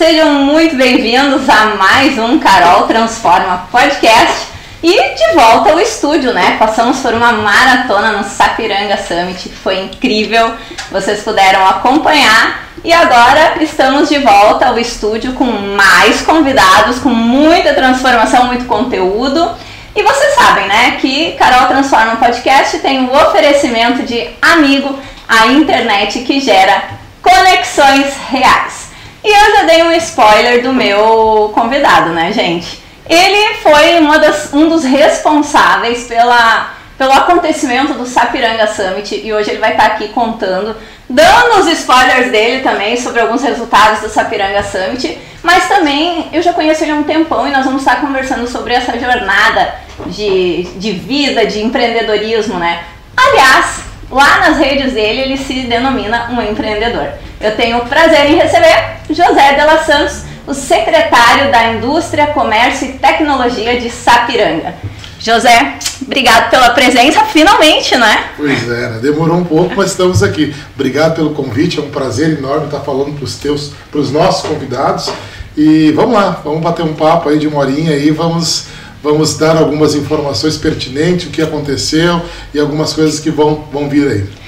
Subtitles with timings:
[0.00, 4.46] Sejam muito bem-vindos a mais um Carol Transforma Podcast.
[4.82, 6.56] E de volta ao estúdio, né?
[6.58, 10.54] Passamos por uma maratona no Sapiranga Summit, que foi incrível.
[10.90, 12.70] Vocês puderam acompanhar.
[12.82, 19.54] E agora estamos de volta ao estúdio com mais convidados, com muita transformação, muito conteúdo.
[19.94, 24.98] E vocês sabem, né, que Carol Transforma Podcast tem o oferecimento de amigo,
[25.28, 26.84] a internet que gera
[27.20, 28.79] conexões reais.
[29.22, 32.80] E eu já dei um spoiler do meu convidado, né, gente?
[33.06, 39.58] Ele foi das, um dos responsáveis pela, pelo acontecimento do Sapiranga Summit e hoje ele
[39.58, 40.76] vai estar aqui contando,
[41.08, 46.52] dando os spoilers dele também sobre alguns resultados do Sapiranga Summit, mas também eu já
[46.52, 49.74] conheço ele há um tempão e nós vamos estar conversando sobre essa jornada
[50.06, 52.84] de, de vida, de empreendedorismo, né?
[53.16, 57.08] Aliás, lá nas redes dele ele se denomina um empreendedor.
[57.40, 62.92] Eu tenho o prazer em receber José Dela Santos, o secretário da Indústria, Comércio e
[62.92, 64.74] Tecnologia de Sapiranga.
[65.18, 68.26] José, obrigado pela presença, finalmente, né?
[68.36, 68.98] Pois é, né?
[69.00, 70.54] demorou um pouco, mas estamos aqui.
[70.74, 74.46] Obrigado pelo convite, é um prazer enorme estar falando para os teus, para os nossos
[74.46, 75.10] convidados.
[75.56, 78.66] E vamos lá, vamos bater um papo aí de uma horinha aí, vamos,
[79.02, 82.20] vamos dar algumas informações pertinentes, o que aconteceu
[82.52, 84.39] e algumas coisas que vão, vão vir aí.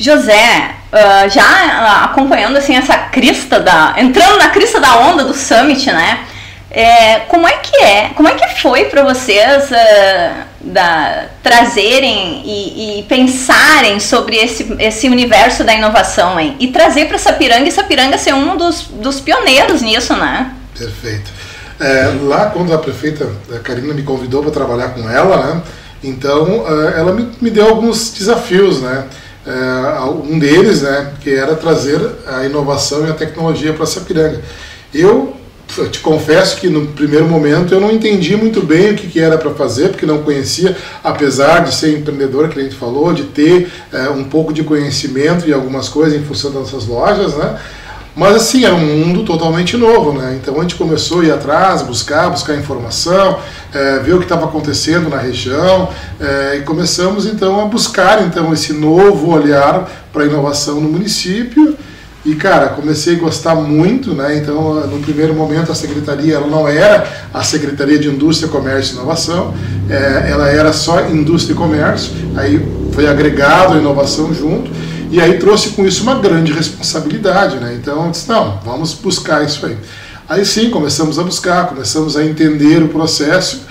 [0.00, 5.34] José, uh, já uh, acompanhando assim essa crista da, entrando na crista da onda do
[5.34, 6.20] summit, né?
[6.70, 8.10] É, como é que é?
[8.14, 15.06] Como é que foi para vocês uh, da, trazerem e, e, pensarem sobre esse, esse
[15.06, 16.56] universo da inovação hein?
[16.58, 20.54] e trazer para Sapiranga e Sapiranga ser um dos, dos pioneiros nisso, né?
[20.78, 21.30] Perfeito.
[21.78, 25.62] É, lá quando a prefeita a Karina me convidou para trabalhar com ela, né?
[26.02, 26.64] Então
[26.96, 29.04] ela me, me deu alguns desafios, né?
[29.46, 34.40] É, um deles, né, que era trazer a inovação e a tecnologia para Sapiranga.
[34.92, 35.36] Eu,
[35.90, 39.38] te confesso que no primeiro momento eu não entendi muito bem o que, que era
[39.38, 43.70] para fazer, porque não conhecia, apesar de ser empreendedor, que a gente falou, de ter
[43.92, 47.58] é, um pouco de conhecimento e algumas coisas em função das nossas lojas, né?
[48.20, 50.38] Mas assim, era um mundo totalmente novo, né?
[50.38, 53.38] Então a gente começou a ir atrás, buscar, buscar informação,
[53.72, 55.88] é, ver o que estava acontecendo na região
[56.20, 61.74] é, e começamos então a buscar então esse novo olhar para inovação no município.
[62.22, 64.36] E cara, comecei a gostar muito, né?
[64.36, 68.96] Então, no primeiro momento a secretaria ela não era a secretaria de Indústria, Comércio e
[68.96, 69.54] Inovação,
[69.88, 72.12] é, ela era só Indústria e Comércio.
[72.36, 72.60] Aí
[72.92, 74.70] foi agregado a inovação junto.
[75.10, 77.74] E aí trouxe com isso uma grande responsabilidade, né?
[77.74, 79.76] Então eu disse, não, vamos buscar isso aí.
[80.28, 83.62] Aí sim, começamos a buscar, começamos a entender o processo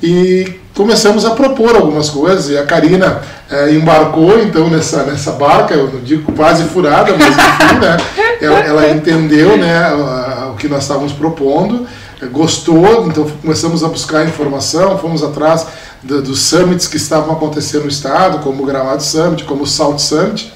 [0.00, 2.48] e começamos a propor algumas coisas.
[2.48, 7.34] E a Karina é, embarcou então nessa, nessa barca, eu não digo quase furada, mas
[7.36, 7.96] enfim, né?
[8.40, 9.80] Ela, ela entendeu né,
[10.50, 11.86] o que nós estávamos propondo,
[12.30, 15.66] gostou, então começamos a buscar informação, fomos atrás
[16.02, 19.98] do, dos summits que estavam acontecendo no estado, como o Gramado Summit, como o Salt
[19.98, 20.52] Summit.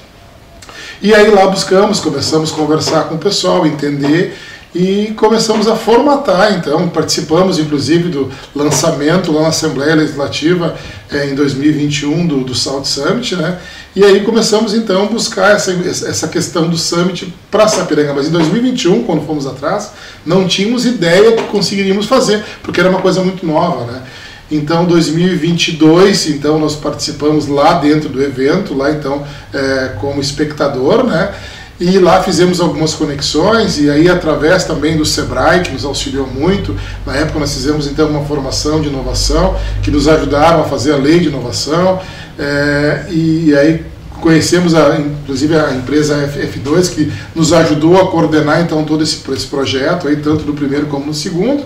[1.01, 4.35] E aí lá buscamos, começamos a conversar com o pessoal, entender
[4.75, 6.53] e começamos a formatar.
[6.55, 10.75] Então, participamos inclusive do lançamento lá na Assembleia Legislativa
[11.09, 13.59] é, em 2021 do, do South Summit, né?
[13.95, 18.13] E aí começamos então a buscar essa, essa questão do Summit para Sapiranga.
[18.13, 19.93] Mas em 2021, quando fomos atrás,
[20.25, 24.03] não tínhamos ideia que conseguiríamos fazer, porque era uma coisa muito nova, né?
[24.51, 29.23] Então, 2022, então nós participamos lá dentro do evento, lá então
[29.53, 31.33] é, como espectador, né?
[31.79, 36.75] E lá fizemos algumas conexões e aí através também do Sebrae que nos auxiliou muito.
[37.05, 40.97] Na época nós fizemos então uma formação de inovação que nos ajudaram a fazer a
[40.97, 42.01] lei de inovação
[42.37, 43.85] é, e aí
[44.19, 49.47] conhecemos a, inclusive a empresa F2 que nos ajudou a coordenar então todo esse, esse
[49.47, 51.63] projeto aí tanto no primeiro como no segundo.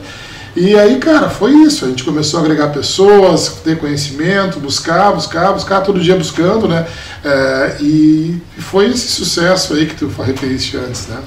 [0.55, 1.85] E aí, cara, foi isso.
[1.85, 6.85] A gente começou a agregar pessoas, ter conhecimento, buscar, buscar, buscar, todo dia buscando, né?
[7.23, 11.19] É, e foi esse sucesso aí que tu referiste antes, né?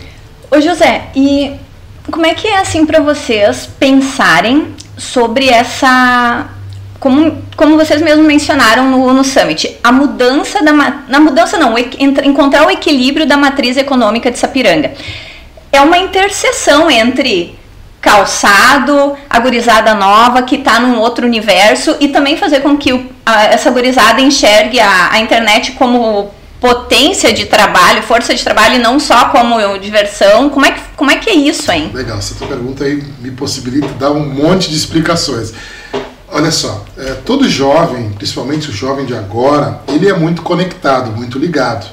[0.51, 1.53] Ô José, e
[2.11, 6.49] como é que é assim para vocês pensarem sobre essa
[7.01, 12.67] como, como vocês mesmos mencionaram no, no Summit, a mudança da na mudança não, encontrar
[12.67, 14.93] o equilíbrio da matriz econômica de Sapiranga.
[15.73, 17.59] É uma interseção entre
[18.07, 23.05] calçado, a gurizada nova que está num outro universo e também fazer com que o,
[23.27, 26.31] a, essa gurizada enxergue a, a internet como
[26.61, 30.49] potência de trabalho, força de trabalho e não só como diversão.
[30.51, 31.91] Como é que, como é, que é isso, hein?
[31.93, 35.53] Legal, essa tua pergunta aí me possibilita dar um monte de explicações.
[36.29, 41.41] Olha só, é, todo jovem, principalmente o jovem de agora, ele é muito conectado, muito
[41.41, 41.87] ligado.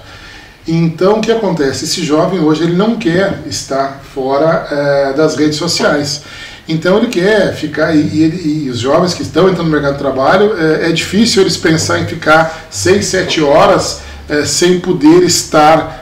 [0.67, 1.83] Então, o que acontece?
[1.83, 6.23] Esse jovem hoje ele não quer estar fora é, das redes sociais.
[6.67, 10.55] Então ele quer ficar, e, e, os jovens que estão entrando no mercado de trabalho,
[10.57, 13.99] é, é difícil eles pensar em ficar 6, 7 horas
[14.29, 16.01] é, sem poder estar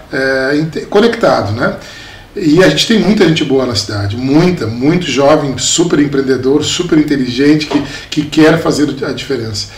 [0.90, 1.78] conectado, né?
[2.36, 6.98] E a gente tem muita gente boa na cidade, muita, muito jovem, super empreendedor, super
[6.98, 9.70] inteligente, que, que quer fazer a diferença.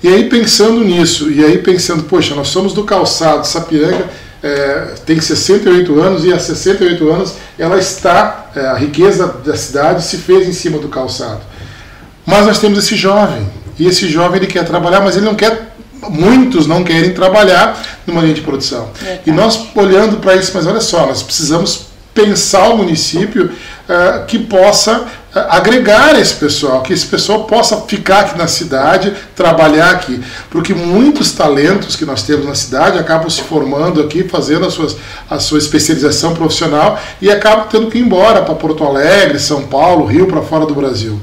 [0.00, 4.08] E aí pensando nisso, e aí pensando, poxa, nós somos do calçado, Sapiranga
[4.42, 10.02] é, tem 68 anos e há 68 anos ela está, é, a riqueza da cidade
[10.02, 11.40] se fez em cima do calçado.
[12.24, 13.46] Mas nós temos esse jovem,
[13.78, 15.70] e esse jovem ele quer trabalhar, mas ele não quer
[16.08, 18.88] muitos não querem trabalhar numa linha de produção.
[19.04, 24.26] É, e nós olhando para isso, mas olha só, nós precisamos pensar o município uh,
[24.26, 25.06] que possa uh,
[25.50, 30.20] agregar esse pessoal, que esse pessoal possa ficar aqui na cidade, trabalhar aqui,
[30.50, 34.96] porque muitos talentos que nós temos na cidade acabam se formando aqui, fazendo a, suas,
[35.28, 40.04] a sua especialização profissional e acabam tendo que ir embora para Porto Alegre, São Paulo,
[40.04, 41.20] Rio, para fora do Brasil.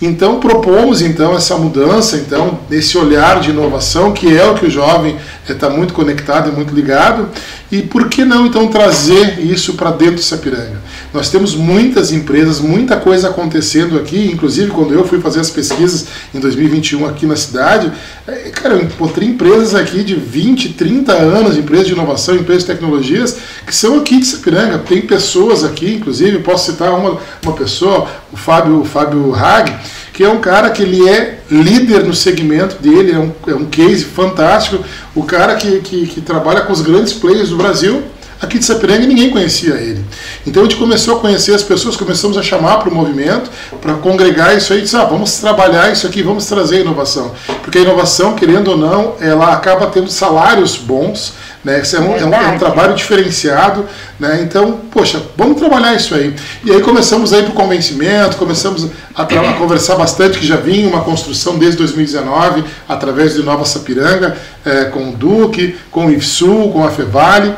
[0.00, 4.70] Então propomos então essa mudança, então esse olhar de inovação que é o que o
[4.70, 5.16] jovem
[5.48, 7.28] está eh, muito conectado e muito ligado.
[7.70, 10.87] E por que não então trazer isso para dentro de Sapiranga?
[11.12, 16.06] Nós temos muitas empresas, muita coisa acontecendo aqui, inclusive quando eu fui fazer as pesquisas
[16.34, 17.90] em 2021 aqui na cidade,
[18.26, 22.72] eh, cara, eu encontrei empresas aqui de 20, 30 anos, empresas de inovação, empresas de
[22.72, 24.78] tecnologias, que são aqui de Sapiranga.
[24.78, 29.74] Tem pessoas aqui, inclusive, posso citar uma, uma pessoa, o Fábio, o Fábio Hag,
[30.12, 33.64] que é um cara que ele é líder no segmento dele, é um, é um
[33.64, 34.84] case fantástico,
[35.14, 38.02] o cara que, que, que trabalha com os grandes players do Brasil,
[38.40, 40.04] aqui de Sapiranga ninguém conhecia ele.
[40.46, 43.50] Então a gente começou a conhecer as pessoas, começamos a chamar para o movimento,
[43.80, 47.32] para congregar isso aí, e disse, ah, vamos trabalhar isso aqui, vamos trazer inovação.
[47.62, 51.80] Porque a inovação, querendo ou não, ela acaba tendo salários bons, né?
[51.80, 53.84] Isso é um, é um, é um trabalho diferenciado,
[54.18, 54.40] né?
[54.42, 56.34] Então, poxa, vamos trabalhar isso aí.
[56.64, 60.88] E aí começamos aí para o convencimento, começamos a, a, conversar bastante, que já vinha
[60.88, 66.72] uma construção desde 2019, através de Nova Sapiranga, é, com o Duque, com o IFSUL,
[66.72, 67.54] com a Fevale.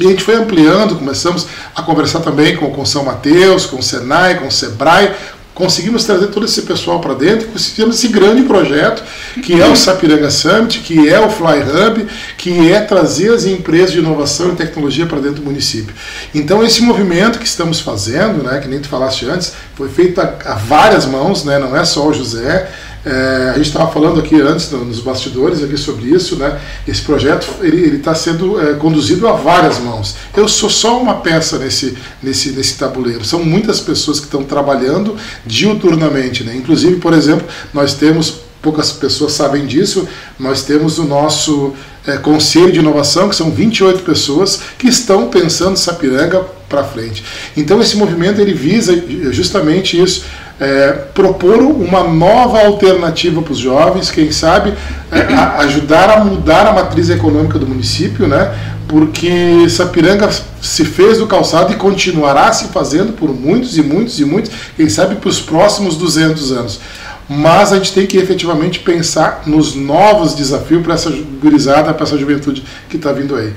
[0.00, 3.82] E a gente foi ampliando, começamos a conversar também com, com São Mateus, com o
[3.82, 5.12] Senai, com o Sebrae,
[5.54, 9.02] conseguimos trazer todo esse pessoal para dentro, conseguimos esse grande projeto
[9.42, 12.06] que é o Sapiranga Summit, que é o Fly Hub,
[12.36, 15.94] que é trazer as empresas de inovação e tecnologia para dentro do município.
[16.34, 20.34] Então esse movimento que estamos fazendo, né, que nem tu falaste antes, foi feito a,
[20.44, 22.68] a várias mãos, né, não é só o José,
[23.04, 26.58] é, a gente estava falando aqui antes, nos bastidores, aqui sobre isso, né?
[26.88, 30.16] Esse projeto ele está sendo é, conduzido a várias mãos.
[30.34, 33.24] Eu sou só uma peça nesse, nesse, nesse tabuleiro.
[33.24, 36.56] São muitas pessoas que estão trabalhando diuturnamente, né?
[36.56, 40.08] Inclusive, por exemplo, nós temos poucas pessoas sabem disso,
[40.38, 41.74] nós temos o nosso
[42.06, 47.22] é, Conselho de Inovação, que são 28 pessoas que estão pensando Sapiranga para frente.
[47.54, 48.94] Então esse movimento ele visa
[49.30, 50.24] justamente isso,
[50.60, 54.72] é, propor uma nova alternativa para os jovens, quem sabe
[55.10, 58.52] é, a, ajudar a mudar a matriz econômica do município, né?
[58.86, 60.30] porque Sapiranga
[60.60, 64.88] se fez do calçado e continuará se fazendo por muitos e muitos e muitos, quem
[64.88, 66.80] sabe para os próximos 200 anos.
[67.28, 72.18] Mas a gente tem que efetivamente pensar nos novos desafios para essa gurizada, para essa
[72.18, 73.52] juventude que está vindo aí.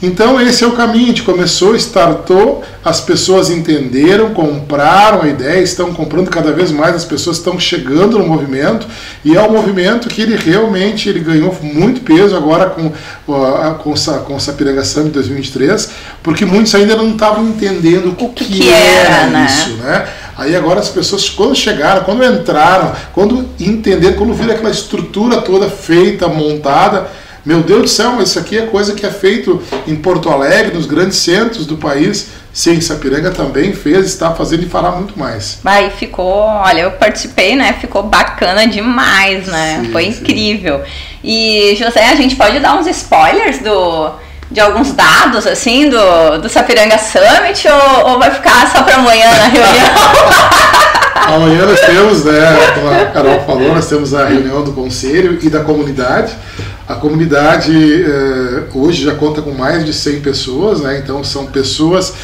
[0.00, 5.60] Então esse é o caminho, a gente começou, startou, as pessoas entenderam, compraram a ideia,
[5.60, 8.86] estão comprando cada vez mais, as pessoas estão chegando no movimento
[9.24, 12.92] e é um movimento que ele realmente ele ganhou muito peso agora com,
[13.26, 15.90] com, com o Sapiranga Summit 2023,
[16.22, 19.46] porque muitos ainda não estavam entendendo o que, que era, era né?
[19.46, 20.06] isso, né?
[20.38, 25.68] Aí agora as pessoas, quando chegaram, quando entraram, quando entenderam, quando viram aquela estrutura toda
[25.68, 27.08] feita, montada,
[27.48, 30.76] meu Deus do céu, mas isso aqui é coisa que é feito em Porto Alegre,
[30.76, 32.28] nos grandes centros do país.
[32.52, 35.58] Sim, Sapiranga também fez, está fazendo e fará muito mais.
[35.64, 37.74] Vai, ficou, olha, eu participei, né?
[37.80, 39.80] Ficou bacana demais, né?
[39.82, 40.80] Sim, Foi incrível.
[40.80, 40.90] Sim.
[41.24, 44.10] E José, a gente pode dar uns spoilers do
[44.50, 49.30] de alguns dados assim do, do Sapiranga Summit ou, ou vai ficar só para amanhã
[49.30, 49.94] na reunião?
[51.34, 55.48] amanhã nós temos, né, como a Carol falou, nós temos a reunião do conselho e
[55.48, 56.34] da comunidade.
[56.88, 60.98] A comunidade eh, hoje já conta com mais de 100 pessoas, né?
[60.98, 62.14] então são pessoas,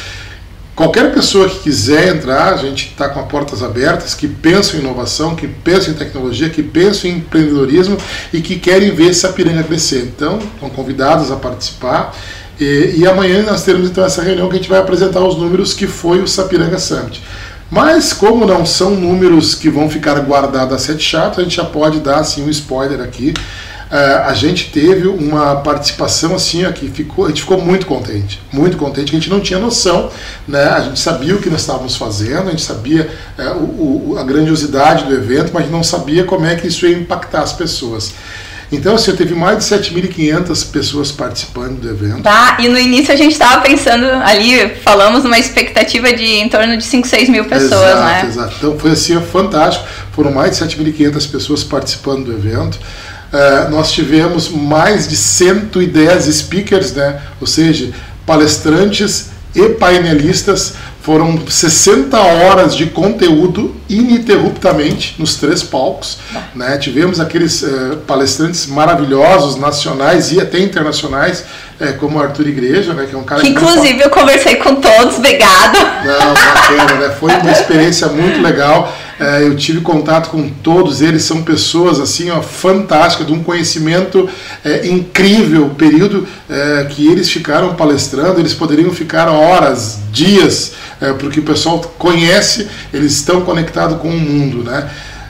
[0.75, 4.83] qualquer pessoa que quiser entrar, a gente está com as portas abertas, que pensam em
[4.83, 7.95] inovação, que pensam em tecnologia, que pensam em empreendedorismo
[8.33, 9.99] e que querem ver essa piranha crescer.
[10.01, 12.15] Então, estão convidados a participar.
[12.59, 15.73] E, e, amanhã nós teremos então essa reunião que a gente vai apresentar os números
[15.73, 17.21] que foi o Sapiranga Summit.
[17.69, 21.65] Mas como não são números que vão ficar guardados a sete chato, a gente já
[21.65, 23.31] pode dar assim um spoiler aqui.
[23.89, 28.77] A gente teve uma participação assim, ó, que ficou, a gente ficou muito contente, muito
[28.77, 30.09] contente, que a gente não tinha noção,
[30.47, 30.63] né?
[30.63, 34.23] A gente sabia o que nós estávamos fazendo, a gente sabia é, o, o, a
[34.23, 38.13] grandiosidade do evento, mas não sabia como é que isso ia impactar as pessoas.
[38.71, 42.23] Então, assim, teve mais de 7.500 pessoas participando do evento.
[42.23, 46.75] Tá, e no início a gente estava pensando ali, falamos uma expectativa de em torno
[46.75, 48.25] de 5, 6 mil pessoas, exato, né?
[48.27, 49.85] Exato, então foi assim, fantástico.
[50.11, 52.79] Foram mais de 7.500 pessoas participando do evento.
[53.35, 57.19] Uh, nós tivemos mais de 110 speakers, né?
[57.41, 57.91] ou seja,
[58.25, 60.75] palestrantes e painelistas.
[61.01, 66.17] Foram 60 horas de conteúdo ininterruptamente nos três palcos.
[66.55, 66.77] Né?
[66.77, 71.43] Tivemos aqueles uh, palestrantes maravilhosos, nacionais e até internacionais,
[71.79, 73.05] uh, como o Arthur Igreja, né?
[73.07, 73.49] que é um cara que.
[73.49, 75.77] Inclusive, eu conversei com todos, obrigado.
[76.05, 77.15] Não, bacana, né?
[77.19, 78.91] Foi uma experiência muito legal.
[79.17, 84.29] É, eu tive contato com todos eles, são pessoas assim, ó, fantásticas, de um conhecimento
[84.63, 85.67] é, incrível.
[85.67, 91.43] O período é, que eles ficaram palestrando, eles poderiam ficar horas, dias, é, porque o
[91.43, 94.63] pessoal conhece, eles estão conectados com o mundo.
[94.63, 94.89] Né?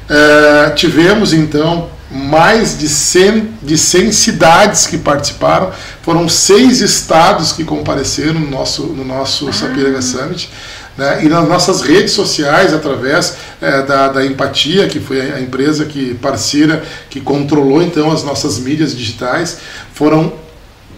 [0.10, 7.64] É, tivemos então mais de 100, de 100 cidades que participaram, foram seis estados que
[7.64, 9.54] compareceram no nosso, no nosso ah.
[9.54, 10.50] Sapiranga Summit.
[10.98, 11.26] Né?
[11.26, 16.14] E nas nossas redes sociais, através é, da, da Empatia, que foi a empresa que
[16.16, 19.58] parceira que controlou então as nossas mídias digitais,
[19.94, 20.34] foram,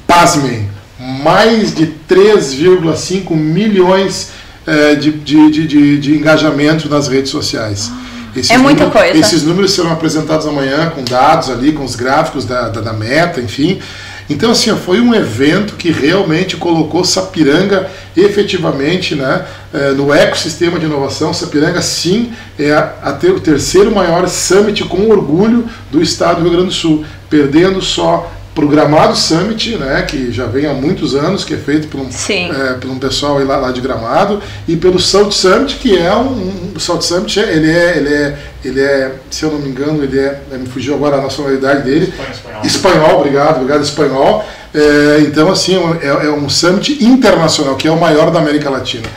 [0.06, 4.30] pasmem, mais de 3,5 milhões
[4.66, 7.92] é, de, de, de, de, engajamento nas redes sociais.
[8.36, 9.20] Esses é muita números, coisa.
[9.20, 13.40] Esses números serão apresentados amanhã com dados ali, com os gráficos da, da, da meta,
[13.40, 13.80] enfim.
[14.30, 20.86] Então, assim, foi um evento que realmente colocou Sapiranga efetivamente né, eh, no ecossistema de
[20.86, 21.34] inovação.
[21.34, 26.44] Sapiranga, sim, é a, a ter, o terceiro maior summit com orgulho do estado do
[26.44, 28.32] Rio Grande do Sul, perdendo só
[28.66, 32.10] Gramado Summit, né, que já vem há muitos anos, que é feito por um,
[32.52, 36.72] é, por um pessoal lá, lá de Gramado, e pelo Salt Summit, que é um,
[36.76, 40.20] um Salt Summit, ele é, ele é, ele é, se eu não me engano, ele
[40.20, 44.46] é, me fugiu agora a nacionalidade dele, espanhol, espanhol obrigado, obrigado, espanhol.
[44.74, 49.08] É, então, assim, é, é um summit internacional, que é o maior da América Latina.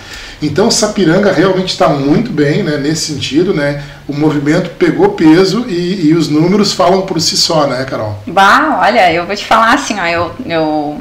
[0.43, 3.83] Então Sapiranga realmente está muito bem né, nesse sentido, né?
[4.09, 8.19] O movimento pegou peso e, e, os números falam por si só, né, Carol?
[8.27, 11.01] Bah, olha, eu vou te falar assim, ó, eu, eu...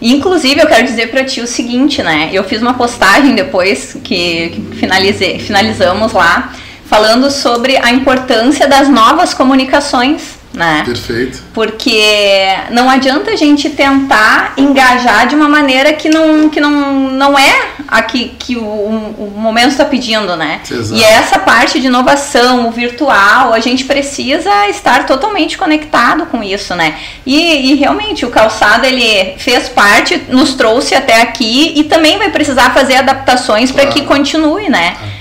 [0.00, 2.30] Inclusive, eu quero dizer para ti o seguinte, né?
[2.32, 6.52] Eu fiz uma postagem depois que, que finalizei, finalizamos lá,
[6.86, 10.82] falando sobre a importância das novas comunicações né?
[10.84, 11.42] Perfeito.
[11.54, 17.38] Porque não adianta a gente tentar engajar de uma maneira que não, que não, não
[17.38, 20.60] é a que, que o, o momento está pedindo, né?
[20.70, 21.00] Exato.
[21.00, 26.74] E essa parte de inovação, o virtual, a gente precisa estar totalmente conectado com isso,
[26.74, 26.96] né?
[27.24, 32.30] E, e realmente o calçado ele fez parte, nos trouxe até aqui e também vai
[32.30, 33.88] precisar fazer adaptações claro.
[33.88, 34.96] para que continue, né?
[35.02, 35.11] Ah.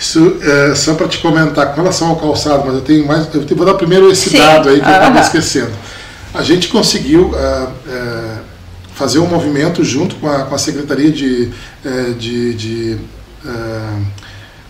[0.00, 3.28] Isso é só para te comentar com relação ao calçado, mas eu tenho mais.
[3.34, 4.38] Eu vou dar primeiro esse Sim.
[4.38, 5.72] dado aí que eu estava esquecendo.
[6.32, 8.38] A gente conseguiu uh, uh,
[8.94, 11.50] fazer um movimento junto com a, com a Secretaria de.
[11.84, 12.98] Uh, de, de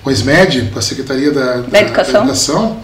[0.02, 2.80] com a SMED, com a Secretaria da, da, da Educação, da educação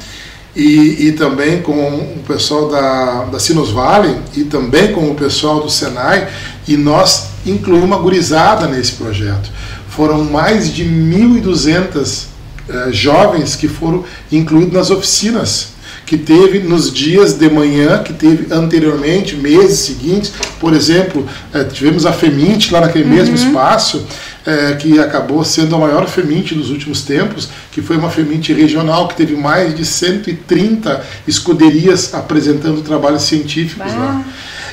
[0.54, 5.60] e, e, também com o pessoal da, da Sinos Valley e também com o pessoal
[5.60, 6.28] do Senai,
[6.66, 9.50] e nós incluímos uma gurizada nesse projeto.
[9.88, 12.36] Foram mais de 1.200
[12.68, 18.54] eh, jovens que foram incluídos nas oficinas que teve nos dias de manhã, que teve
[18.54, 20.32] anteriormente, meses seguintes.
[20.61, 23.11] Por exemplo, eh, tivemos a FEMINT lá naquele uhum.
[23.11, 24.06] mesmo espaço,
[24.46, 29.08] eh, que acabou sendo a maior FEMINT dos últimos tempos, que foi uma FEMINT regional,
[29.08, 34.25] que teve mais de 130 escuderias apresentando trabalhos científicos lá.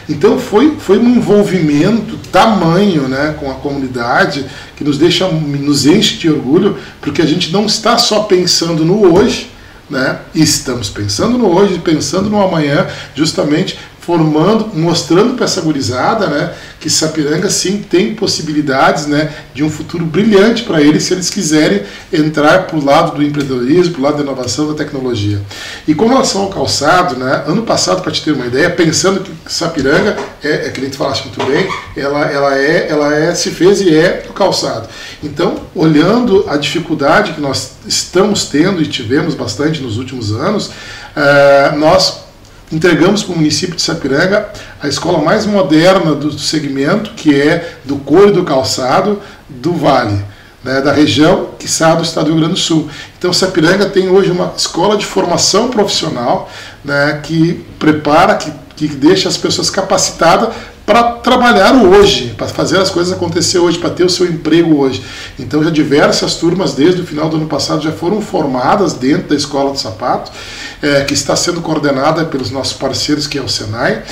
[0.10, 4.46] Então foi, foi um envolvimento tamanho né, com a comunidade
[4.76, 9.14] que nos deixa, nos enche de orgulho, porque a gente não está só pensando no
[9.14, 9.50] hoje,
[9.90, 10.20] né?
[10.34, 16.90] Estamos pensando no hoje, pensando no amanhã, justamente formando, mostrando para essa gurizada, né, que
[16.90, 22.68] Sapiranga sim tem possibilidades, né, de um futuro brilhante para eles se eles quiserem entrar
[22.68, 25.42] para o lado do empreendedorismo, para o lado da inovação da tecnologia.
[25.88, 29.32] E com relação ao calçado, né, ano passado, para te ter uma ideia, pensando que
[29.48, 33.52] Sapiranga é, é que nem tu falaste muito bem, ela, ela é, ela é, se
[33.52, 34.90] fez e é o calçado.
[35.24, 41.78] Então, olhando a dificuldade que nós estamos tendo e tivemos bastante nos últimos anos, uh,
[41.78, 42.23] nós
[42.74, 44.50] entregamos para o município de Sapiranga
[44.82, 50.20] a escola mais moderna do segmento, que é do couro e do calçado do Vale.
[50.64, 52.90] né, da região, que está do estado do Rio Grande do Sul.
[53.18, 56.50] Então, Sapiranga tem hoje uma escola de formação profissional
[56.84, 62.90] né, que prepara, que, que deixa as pessoas capacitadas para trabalhar hoje, para fazer as
[62.90, 65.04] coisas acontecer hoje, para ter o seu emprego hoje.
[65.40, 69.36] Então já diversas turmas desde o final do ano passado já foram formadas dentro da
[69.36, 70.32] escola do sapato,
[70.82, 74.04] é, que está sendo coordenada pelos nossos parceiros que é o Senai.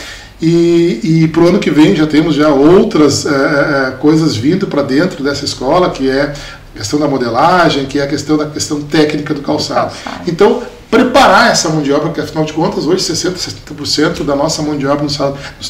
[0.41, 4.35] E, e para o ano que vem já temos já outras é, é, é coisas
[4.35, 6.33] vindo para dentro dessa escola, que é
[6.73, 9.93] a questão da modelagem, que é a questão da questão técnica do calçado.
[10.25, 14.61] Então, preparar essa mão de obra, porque afinal de contas, hoje 60%, 70% da nossa
[14.61, 15.05] mão de obra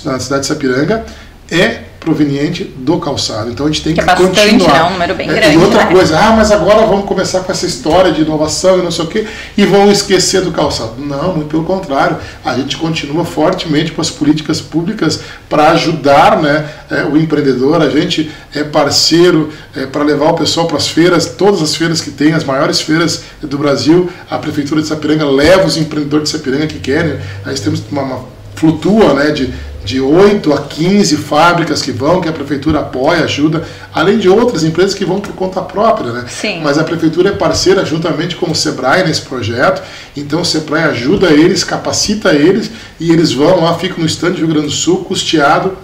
[0.03, 1.05] na cidade de Sapiranga
[1.49, 3.51] é proveniente do calçado.
[3.51, 4.73] Então a gente tem que, que é bastante, continuar.
[4.73, 4.83] Né?
[4.83, 5.55] Um número bem grande.
[5.55, 5.91] E outra né?
[5.91, 9.07] coisa, ah, mas agora vamos começar com essa história de inovação e não sei o
[9.07, 10.95] quê, e vão esquecer do calçado.
[10.97, 12.17] Não, muito pelo contrário.
[12.43, 17.79] A gente continua fortemente com as políticas públicas para ajudar né, é, o empreendedor.
[17.79, 22.01] A gente é parceiro é, para levar o pessoal para as feiras, todas as feiras
[22.01, 24.09] que tem, as maiores feiras do Brasil.
[24.27, 27.19] A Prefeitura de Sapiranga leva os empreendedores de Sapiranga que querem.
[27.45, 29.53] Nós temos uma, uma flutua né, de
[29.83, 34.63] de 8 a 15 fábricas que vão, que a prefeitura apoia, ajuda, além de outras
[34.63, 36.25] empresas que vão por conta própria, né?
[36.29, 36.61] Sim.
[36.61, 39.81] Mas a prefeitura é parceira juntamente com o Sebrae nesse projeto,
[40.15, 42.69] então o Sebrae ajuda eles, capacita eles
[42.99, 45.75] e eles vão lá, ficam no estande do Rio Grande do Sul, custeado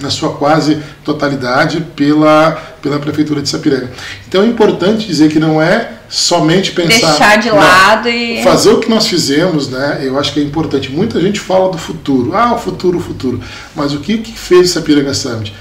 [0.00, 3.90] na sua quase totalidade pela, pela Prefeitura de Sapiranga.
[4.28, 7.08] Então é importante dizer que não é somente pensar...
[7.08, 8.42] Deixar de lado e...
[8.42, 10.90] Fazer o que nós fizemos, né, eu acho que é importante.
[10.90, 12.34] Muita gente fala do futuro.
[12.34, 13.40] Ah, o futuro, o futuro.
[13.74, 15.54] Mas o que, que fez o Sapiranga Summit?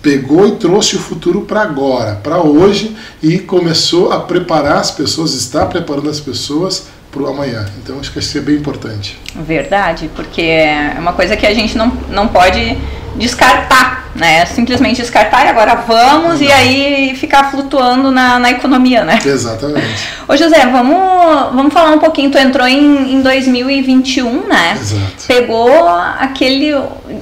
[0.00, 5.32] Pegou e trouxe o futuro para agora, para hoje, e começou a preparar as pessoas,
[5.32, 7.66] está preparando as pessoas para o amanhã.
[7.80, 9.16] Então acho que isso é bem importante.
[9.36, 12.76] Verdade, porque é uma coisa que a gente não, não pode
[13.16, 14.44] descartar, né?
[14.46, 16.46] Simplesmente descartar e agora vamos não.
[16.46, 19.18] e aí ficar flutuando na, na economia, né?
[19.24, 20.08] Exatamente.
[20.28, 22.30] Ô José, vamos, vamos falar um pouquinho.
[22.30, 24.78] Tu entrou em, em 2021, né?
[24.80, 25.26] Exato.
[25.26, 26.74] Pegou aquele.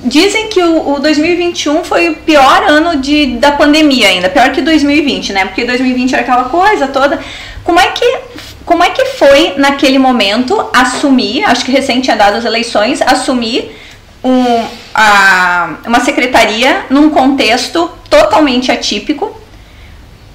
[0.05, 4.61] Dizem que o, o 2021 foi o pior ano de, da pandemia ainda, pior que
[4.61, 5.45] 2020, né?
[5.47, 7.19] Porque 2020 era aquela coisa toda.
[7.65, 8.19] Como é que
[8.65, 13.77] como é que foi naquele momento assumir, acho que recente tinha dado as eleições, assumir
[14.23, 19.37] um, a, uma secretaria num contexto totalmente atípico?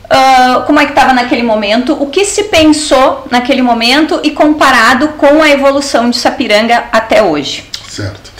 [0.06, 1.94] Uh, como é que estava naquele momento?
[1.94, 7.65] O que se pensou naquele momento e comparado com a evolução de Sapiranga até hoje?
[7.89, 8.32] Certo.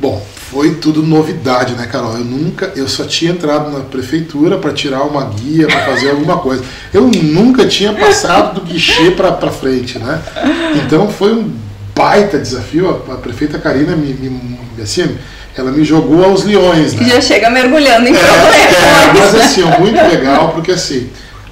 [0.00, 2.12] Bom, foi tudo novidade, né, Carol?
[2.12, 6.38] Eu nunca, eu só tinha entrado na prefeitura para tirar uma guia, para fazer alguma
[6.38, 6.64] coisa.
[6.92, 10.20] Eu nunca tinha passado do guichê para frente, né?
[10.76, 11.52] Então foi um
[11.94, 12.88] baita desafio.
[12.88, 15.16] A, prefeita Karina me, me, assim,
[15.56, 17.08] ela me jogou aos leões, né?
[17.08, 21.08] Já chega mergulhando em é, É, mas assim, muito legal, porque assim,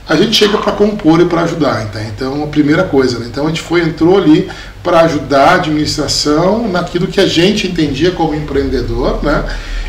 [0.06, 3.26] a gente chega para compor e para ajudar, então, então a primeira coisa, né?
[3.30, 4.50] Então a gente foi entrou ali
[4.82, 9.44] para ajudar a administração naquilo que a gente entendia como empreendedor, né?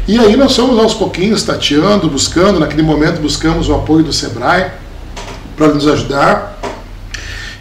[0.07, 4.71] E aí nós fomos aos pouquinhos tateando, buscando, naquele momento buscamos o apoio do Sebrae
[5.57, 6.57] para nos ajudar.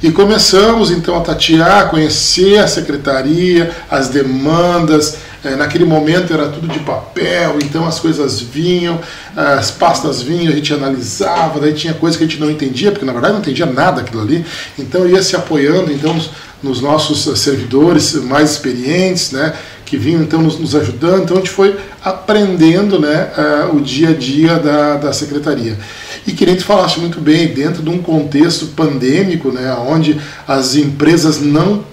[0.01, 6.67] E começamos então a tatear, conhecer a secretaria, as demandas, é, naquele momento era tudo
[6.67, 8.99] de papel, então as coisas vinham,
[9.37, 13.05] as pastas vinham, a gente analisava, daí tinha coisa que a gente não entendia, porque
[13.05, 14.45] na verdade não entendia nada aquilo ali,
[14.79, 16.31] então ia se apoiando então nos,
[16.63, 19.55] nos nossos servidores mais experientes, né,
[19.85, 24.13] que vinham então nos, ajudando, então a gente foi aprendendo né, uh, o dia a
[24.15, 25.79] dia da, da secretaria.
[26.27, 30.75] E queria que tu falasse muito bem, dentro de um contexto pandêmico, né, onde as
[30.75, 31.85] empresas não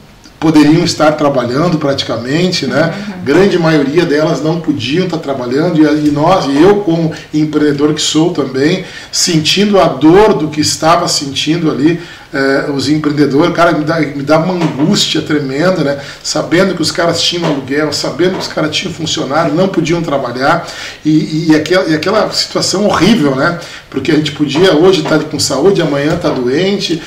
[0.42, 2.92] poderiam estar trabalhando praticamente, né?
[3.08, 3.24] Uhum.
[3.24, 8.34] Grande maioria delas não podiam estar trabalhando e, nós, e eu como empreendedor que sou
[8.34, 12.02] também, sentindo a dor do que estava sentindo ali
[12.34, 16.00] eh, os empreendedores, cara, me dá, me dá uma angústia tremenda, né?
[16.24, 20.68] Sabendo que os caras tinham aluguel, sabendo que os caras tinham funcionário, não podiam trabalhar
[21.06, 23.60] e, e, aquela, e aquela situação horrível, né?
[23.92, 27.00] Porque a gente podia hoje estar com saúde, amanhã estar doente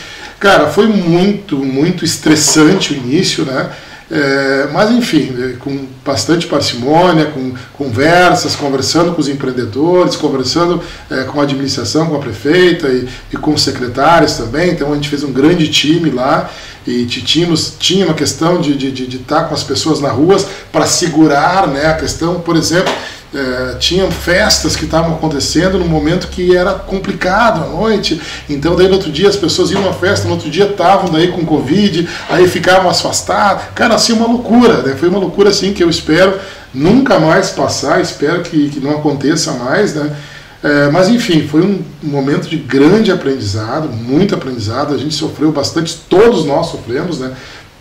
[0.44, 3.70] Cara, foi muito, muito estressante o início, né?
[4.10, 11.22] É, mas enfim, é, com bastante parcimônia, com conversas, conversando com os empreendedores, conversando é,
[11.22, 14.72] com a administração, com a prefeita e, e, com os secretários também.
[14.72, 16.50] Então a gente fez um grande time lá
[16.86, 20.46] e tínhamos, tinha uma questão de, de, de, de estar com as pessoas na ruas
[20.70, 22.92] para segurar né, a questão, por exemplo,
[23.34, 28.20] é, tinham festas que estavam acontecendo no momento que era complicado à noite.
[28.48, 31.28] Então, daí no outro dia as pessoas iam à festa, no outro dia estavam daí
[31.28, 33.64] com Covid, aí ficavam afastados.
[33.74, 34.82] Cara, assim, uma loucura.
[34.82, 34.94] Né?
[34.94, 36.38] Foi uma loucura assim que eu espero
[36.72, 40.14] nunca mais passar, espero que, que não aconteça mais, né?
[40.62, 44.94] É, mas enfim, foi um momento de grande aprendizado, muito aprendizado.
[44.94, 47.32] A gente sofreu bastante, todos nós sofremos, né?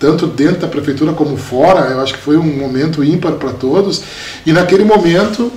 [0.04, 1.90] Tanto dentro da prefeitura como fora.
[1.90, 4.04] Eu acho que foi um momento ímpar para todos.
[4.46, 5.50] E naquele momento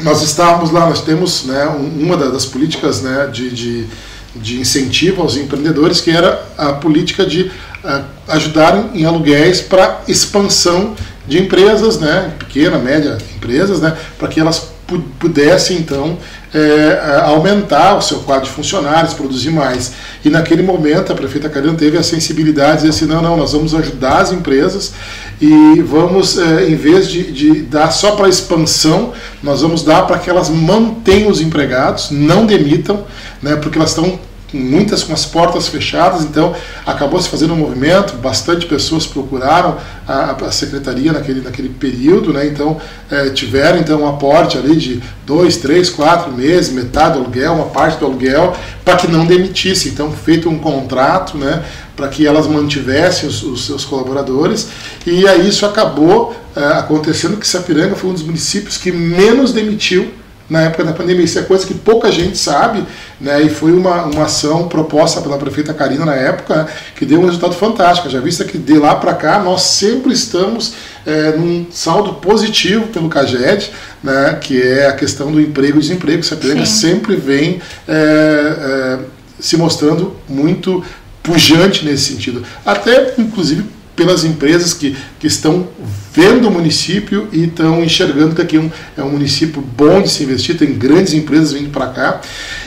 [0.00, 1.66] nós estávamos lá, nós temos né,
[2.00, 3.86] uma das políticas né, de, de,
[4.34, 7.50] de incentivo aos empreendedores, que era a política de
[7.84, 10.94] uh, ajudar em aluguéis para expansão
[11.26, 14.70] de empresas, né, pequena, média empresas, né, para que elas
[15.18, 16.16] pudessem então
[16.54, 19.92] é, aumentar o seu quadro de funcionários, produzir mais.
[20.24, 23.52] E naquele momento a prefeita Karina teve a sensibilidade de dizer assim, não, não, nós
[23.52, 24.92] vamos ajudar as empresas
[25.40, 30.18] e vamos, é, em vez de, de dar só para expansão, nós vamos dar para
[30.18, 33.04] que elas mantenham os empregados, não demitam,
[33.42, 34.18] né, porque elas estão
[34.52, 36.54] muitas com as portas fechadas, então
[36.84, 42.46] acabou se fazendo um movimento, bastante pessoas procuraram a, a secretaria naquele, naquele período, né?
[42.46, 42.80] então
[43.10, 47.66] é, tiveram então um aporte ali de dois, três, quatro meses, metade do aluguel, uma
[47.66, 51.64] parte do aluguel, para que não demitisse, então feito um contrato, né?
[51.96, 54.68] para que elas mantivessem os, os, seus colaboradores,
[55.06, 60.12] e aí isso acabou é, acontecendo que Sapiranga foi um dos municípios que menos demitiu
[60.48, 61.24] na época da pandemia.
[61.24, 62.84] Isso é coisa que pouca gente sabe,
[63.20, 63.42] né?
[63.42, 67.54] E foi uma, uma ação proposta pela prefeita Karina na época que deu um resultado
[67.54, 68.08] fantástico.
[68.08, 73.08] Já vista que de lá para cá nós sempre estamos é, num saldo positivo pelo
[73.08, 73.70] CAGED,
[74.02, 74.38] né?
[74.40, 76.20] Que é a questão do emprego e desemprego.
[76.20, 78.98] Essa pega sempre vem é, é,
[79.38, 80.84] se mostrando muito
[81.22, 82.44] pujante nesse sentido.
[82.64, 85.66] Até, inclusive, pelas empresas que, que estão
[86.12, 90.22] vendo o município e estão enxergando que aqui é um, é município bom de se
[90.22, 92.20] investir, tem grandes empresas vindo para cá.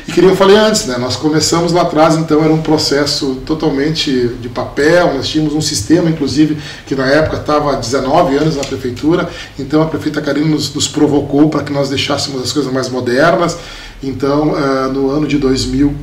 [0.07, 4.11] E que eu falei antes, né, nós começamos lá atrás, então era um processo totalmente
[4.41, 8.63] de papel, nós tínhamos um sistema, inclusive, que na época estava há 19 anos na
[8.63, 12.89] prefeitura, então a prefeita Karina nos, nos provocou para que nós deixássemos as coisas mais
[12.89, 13.57] modernas.
[14.01, 15.93] Então, uh, no ano de 2000,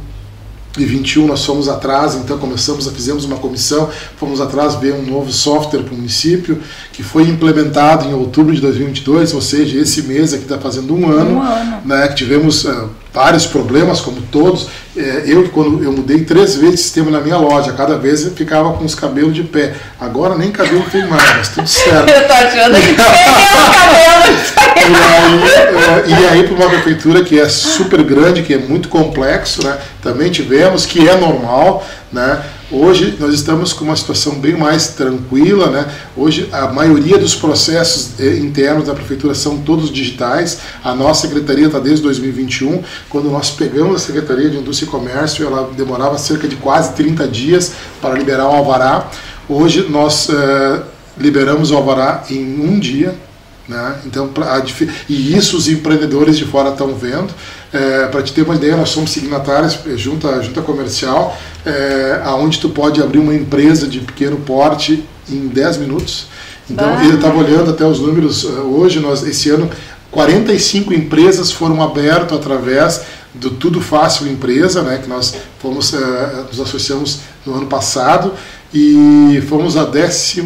[0.76, 5.32] 2021 nós fomos atrás, então começamos, a fizemos uma comissão, fomos atrás ver um novo
[5.32, 6.60] software para o município,
[6.92, 11.10] que foi implementado em outubro de 2022, ou seja, esse mês aqui está fazendo um
[11.10, 11.80] ano, um ano.
[11.84, 14.68] Né, que tivemos uh, vários problemas, como todos.
[14.94, 18.32] É, eu, quando eu mudei três vezes de sistema na minha loja, cada vez eu
[18.32, 19.72] ficava com os cabelos de pé.
[19.98, 22.10] Agora nem cabelo tem mais, mas tudo certo.
[22.12, 24.36] eu tô achando que tem cabelo.
[24.76, 28.90] e aí, é, e aí para uma prefeitura que é super grande, que é muito
[28.90, 34.56] complexo, né, também tivemos, que é normal, né, Hoje nós estamos com uma situação bem
[34.56, 35.86] mais tranquila, né?
[36.16, 40.58] Hoje a maioria dos processos eh, internos da prefeitura são todos digitais.
[40.82, 42.82] A nossa secretaria está desde 2021.
[43.08, 47.28] Quando nós pegamos a Secretaria de Indústria e Comércio, ela demorava cerca de quase 30
[47.28, 49.10] dias para liberar o alvará.
[49.48, 50.82] Hoje nós eh,
[51.16, 53.14] liberamos o alvará em um dia,
[53.68, 53.96] né?
[54.06, 54.62] Então, pra,
[55.08, 57.32] e isso os empreendedores de fora estão vendo.
[57.72, 62.20] É, Para te ter uma ideia, nós somos signatários é, junto à junta comercial, é,
[62.24, 66.28] aonde tu pode abrir uma empresa de pequeno porte em 10 minutos.
[66.70, 67.04] Então, bah.
[67.04, 69.70] ele estava olhando até os números é, hoje, nós esse ano
[70.10, 73.02] 45 empresas foram abertas através
[73.34, 78.32] do Tudo Fácil Empresa, né, que nós fomos, é, nos associamos no ano passado,
[78.76, 80.42] e fomos a 14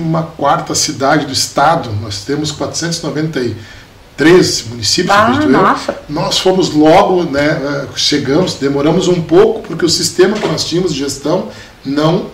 [0.75, 1.90] cidade do estado.
[2.01, 5.99] Nós temos 493 municípios, ah, nossa.
[6.09, 11.01] Nós fomos logo, né, chegamos, demoramos um pouco, porque o sistema que nós tínhamos de
[11.01, 11.49] gestão
[11.85, 12.31] não uh,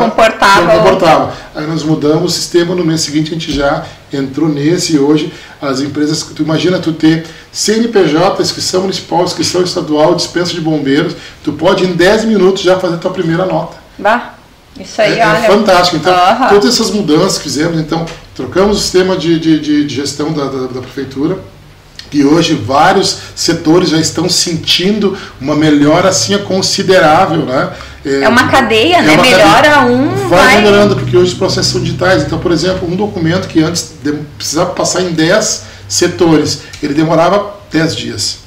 [0.00, 0.66] comportava.
[0.66, 1.32] não comportava.
[1.54, 5.32] Aí nós mudamos o sistema, no mês seguinte a gente já entrou nesse e hoje
[5.62, 11.52] as empresas, tu imagina tu ter CNPJ, inscrição municipal, inscrição estadual, dispensa de bombeiros, tu
[11.52, 13.78] pode em 10 minutos já fazer tua primeira nota.
[13.96, 14.34] Bah.
[14.78, 15.38] Isso aí, é, é olha.
[15.38, 15.96] É fantástico.
[15.96, 16.48] Então, uhum.
[16.48, 20.66] todas essas mudanças que fizemos, então, trocamos o sistema de, de, de gestão da, da,
[20.66, 21.38] da prefeitura,
[22.12, 27.70] e hoje vários setores já estão sentindo uma melhora assim considerável, né?
[28.04, 29.14] É, é uma cadeia, é né?
[29.14, 29.96] Uma Melhora cadeia.
[29.96, 32.22] um, vai, vai melhorando porque hoje os processos são digitais.
[32.22, 33.92] Então, por exemplo, um documento que antes
[34.36, 38.38] precisava passar em 10 setores, ele demorava 10 dias.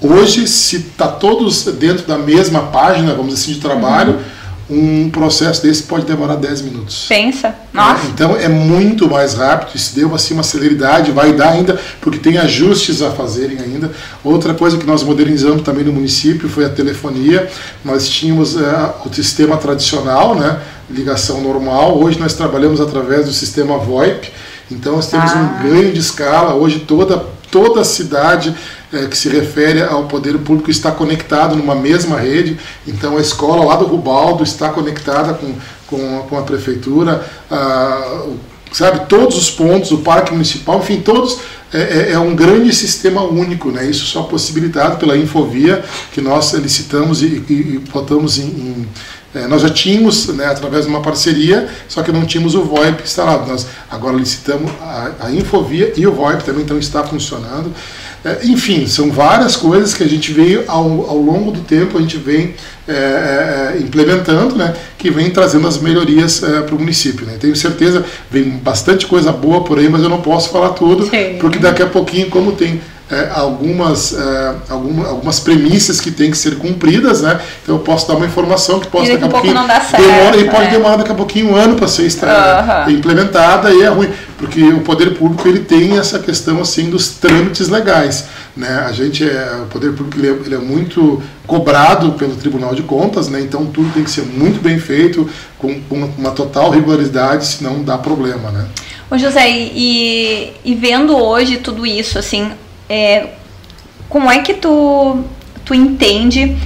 [0.00, 4.35] Hoje, se está todos dentro da mesma página, vamos dizer assim, de trabalho, uhum
[4.68, 7.06] um processo desse pode demorar 10 minutos.
[7.08, 8.04] Pensa, nossa.
[8.04, 12.18] É, então é muito mais rápido, isso deu assim uma celeridade, vai dar ainda, porque
[12.18, 13.92] tem ajustes a fazerem ainda.
[14.24, 17.48] Outra coisa que nós modernizamos também no município foi a telefonia.
[17.84, 20.58] Nós tínhamos é, o sistema tradicional, né,
[20.90, 21.98] ligação normal.
[21.98, 24.32] Hoje nós trabalhamos através do sistema VoIP.
[24.68, 25.36] Então nós temos ah.
[25.36, 26.54] um ganho de escala.
[26.54, 28.54] Hoje toda toda a cidade
[28.96, 32.58] é, que se refere ao poder público está conectado numa mesma rede.
[32.86, 35.54] Então a escola lá do Rubaldo está conectada com,
[35.86, 37.24] com, com a prefeitura,
[38.72, 41.38] sabe, todos os pontos, o parque municipal, enfim, todos
[41.72, 43.84] é, é, é, um grande sistema único, né?
[43.84, 48.88] isso só possibilitado pela Infovia, que nós licitamos e, e, e botamos em, em
[49.34, 53.02] é, nós já tínhamos, né, através de uma parceria, só que não tínhamos o VoIP
[53.02, 53.46] instalado.
[53.46, 57.70] Nós agora licitamos a, a Infovia e o VoIP também, então está funcionando.
[58.26, 62.00] É, enfim, são várias coisas que a gente veio ao, ao longo do tempo, a
[62.00, 62.54] gente vem
[62.88, 67.24] é, é, implementando, né, que vem trazendo as melhorias é, para o município.
[67.24, 67.36] Né.
[67.38, 71.36] Tenho certeza, vem bastante coisa boa por aí, mas eu não posso falar tudo, Sim.
[71.40, 76.36] porque daqui a pouquinho, como tem é, algumas, é, alguma, algumas premissas que têm que
[76.36, 77.40] ser cumpridas, né?
[77.62, 80.36] Então eu posso dar uma informação que pode daqui a pouquinho não dá certo, demora,
[80.36, 80.70] e pode é.
[80.70, 82.90] demorar daqui a pouquinho um ano para ser uhum.
[82.90, 87.68] implementada e é ruim, porque o poder público ele tem essa questão assim dos trâmites
[87.68, 88.24] legais,
[88.56, 88.84] né?
[88.88, 92.82] A gente é o poder público ele é, ele é muito cobrado pelo Tribunal de
[92.82, 93.40] Contas, né?
[93.40, 97.96] Então tudo tem que ser muito bem feito com, com uma total regularidade, senão dá
[97.96, 98.66] problema, né?
[99.08, 102.50] Ô José, e, e vendo hoje tudo isso, assim,
[102.88, 103.26] é,
[104.08, 105.24] como é que tu,
[105.64, 106.56] tu entende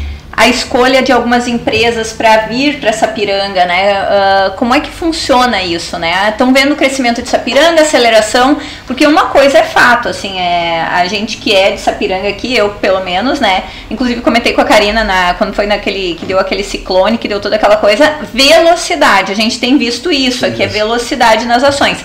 [0.41, 3.93] a escolha de algumas empresas para vir para Sapiranga, né?
[4.01, 6.31] Uh, como é que funciona isso, né?
[6.31, 8.57] Estão vendo o crescimento de Sapiranga, aceleração,
[8.87, 12.71] porque uma coisa é fato, assim, é a gente que é de Sapiranga aqui, eu
[12.71, 13.65] pelo menos, né?
[13.91, 17.39] Inclusive comentei com a Karina na, quando foi naquele que deu aquele ciclone, que deu
[17.39, 19.33] toda aquela coisa, velocidade.
[19.33, 21.99] A gente tem visto isso aqui, é velocidade nas ações.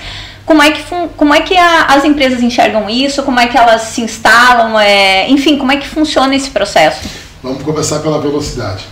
[0.45, 0.83] Como é que,
[1.17, 3.23] como é que a, as empresas enxergam isso?
[3.23, 4.79] Como é que elas se instalam?
[4.79, 7.09] É, enfim, como é que funciona esse processo?
[7.41, 8.85] Vamos começar pela velocidade.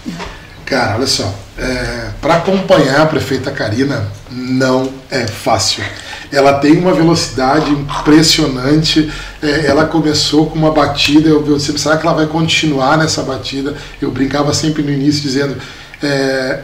[0.65, 5.83] Cara, olha só, é, para acompanhar a prefeita Karina não é fácil.
[6.31, 9.11] Ela tem uma velocidade impressionante.
[9.41, 11.29] É, ela começou com uma batida.
[11.29, 13.75] Eu, eu será que ela vai continuar nessa batida?
[14.01, 15.55] Eu brincava sempre no início dizendo:
[16.01, 16.61] é,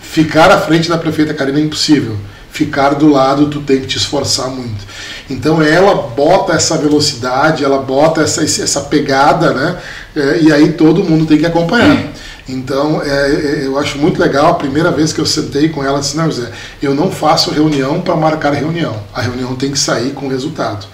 [0.00, 2.16] ficar à frente da prefeita Karina é impossível
[2.52, 4.86] ficar do lado, tu tem que te esforçar muito.
[5.28, 9.78] Então ela bota essa velocidade, ela bota essa, essa pegada, né?
[10.14, 12.12] É, e aí todo mundo tem que acompanhar.
[12.46, 14.50] Então é, é, eu acho muito legal.
[14.50, 16.50] A primeira vez que eu sentei com ela, disse: Não, José,
[16.82, 19.02] eu não faço reunião para marcar reunião.
[19.14, 20.86] A reunião tem que sair com resultado.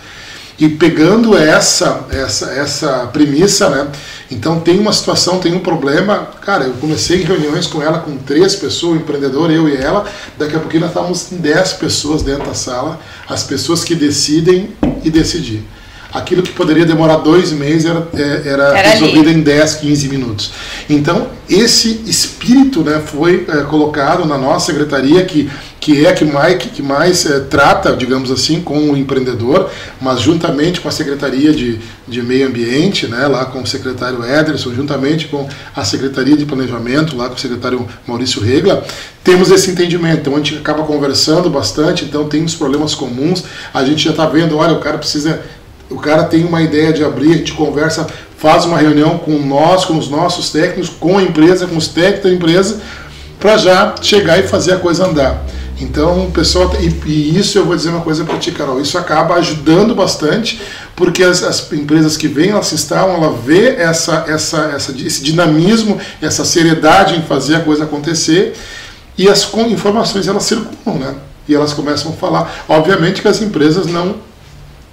[0.59, 3.89] E pegando essa, essa, essa premissa, né?
[4.31, 6.29] Então tem uma situação, tem um problema.
[6.43, 10.05] Cara, eu comecei reuniões com ela com três pessoas, o empreendedor, eu e ela.
[10.37, 14.71] Daqui a pouquinho nós estávamos em dez pessoas dentro da sala, as pessoas que decidem
[15.05, 15.65] e decidir.
[16.13, 19.39] Aquilo que poderia demorar dois meses era, é, era, era resolvido ali.
[19.39, 20.53] em 10, 15 minutos.
[20.89, 25.51] Então, esse espírito né, foi é, colocado na nossa secretaria, que
[25.89, 30.83] que é que mais, que mais é, trata, digamos assim, com o empreendedor, mas juntamente
[30.83, 35.49] com a Secretaria de, de Meio Ambiente, né, lá com o secretário Ederson, juntamente com
[35.75, 38.85] a Secretaria de Planejamento, lá com o secretário Maurício Regla,
[39.25, 40.21] temos esse entendimento.
[40.21, 44.27] Então a gente acaba conversando bastante, então tem os problemas comuns, a gente já está
[44.27, 45.41] vendo, olha, o cara precisa
[45.89, 49.87] o cara tem uma ideia de abrir, a gente conversa, faz uma reunião com nós,
[49.87, 52.83] com os nossos técnicos, com a empresa, com os técnicos da empresa,
[53.41, 55.43] para já chegar e fazer a coisa andar.
[55.81, 56.71] Então, o pessoal.
[56.81, 58.81] E, e, isso eu vou dizer uma coisa para ti, Carol.
[58.81, 60.61] Isso acaba ajudando bastante,
[60.97, 65.23] porque as, as, empresas que vêm, elas se instalam, ela vê essa, essa, essa, esse
[65.23, 68.55] dinamismo, essa seriedade em fazer a coisa acontecer,
[69.17, 71.15] e as informações elas circulam, né?
[71.49, 72.65] E elas começam a falar.
[72.69, 74.17] Obviamente que as empresas não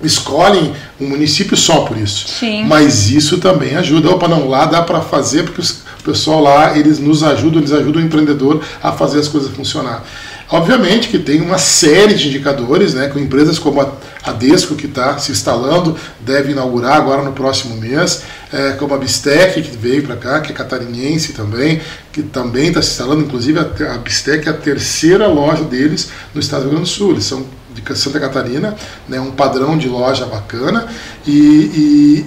[0.02, 2.28] escolhem um município só por isso.
[2.28, 2.66] Sim.
[2.66, 4.10] Mas isso também ajuda.
[4.10, 8.02] Opa, não, lá dá para fazer, porque o pessoal lá, eles nos ajudam, eles ajudam
[8.02, 10.04] o empreendedor a fazer as coisas funcionar.
[10.50, 15.18] Obviamente que tem uma série de indicadores, né, com empresas como a, Desco, que está
[15.18, 20.16] se instalando, deve inaugurar agora no próximo mês, é, como a Bistec, que veio para
[20.16, 21.82] cá, que é catarinense também,
[22.12, 26.40] que também está se instalando, inclusive a, a Bistec é a terceira loja deles no
[26.40, 28.76] estado do Rio Grande do Sul, eles são de Santa Catarina,
[29.08, 30.88] né, um padrão de loja bacana,
[31.26, 32.26] e,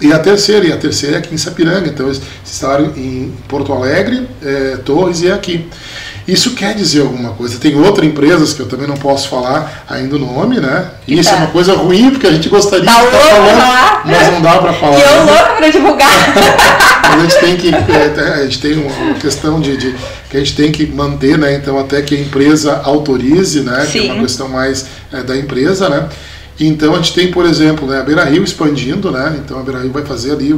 [0.00, 2.92] e, e, a terceira, e a terceira é aqui em Sapiranga, então eles se instalaram
[2.96, 5.68] em Porto Alegre, é, Torres e é aqui.
[6.28, 7.58] Isso quer dizer alguma coisa.
[7.58, 10.90] Tem outras empresas que eu também não posso falar ainda o nome, né?
[11.06, 11.36] E isso tá.
[11.36, 14.58] é uma coisa ruim, porque a gente gostaria tá de estar falando, mas não dá
[14.58, 14.96] para falar.
[14.96, 16.10] Que eu louco para divulgar.
[17.10, 19.94] a gente tem que é, a gente tem uma questão de, de,
[20.28, 21.54] que a gente tem que manter, né?
[21.54, 23.86] Então até que a empresa autorize, né?
[23.86, 24.00] Sim.
[24.02, 26.10] Que é uma questão mais é, da empresa, né?
[26.60, 29.34] Então a gente tem, por exemplo, né, a Beira Rio expandindo, né?
[29.42, 30.52] Então a Beira Rio vai fazer ali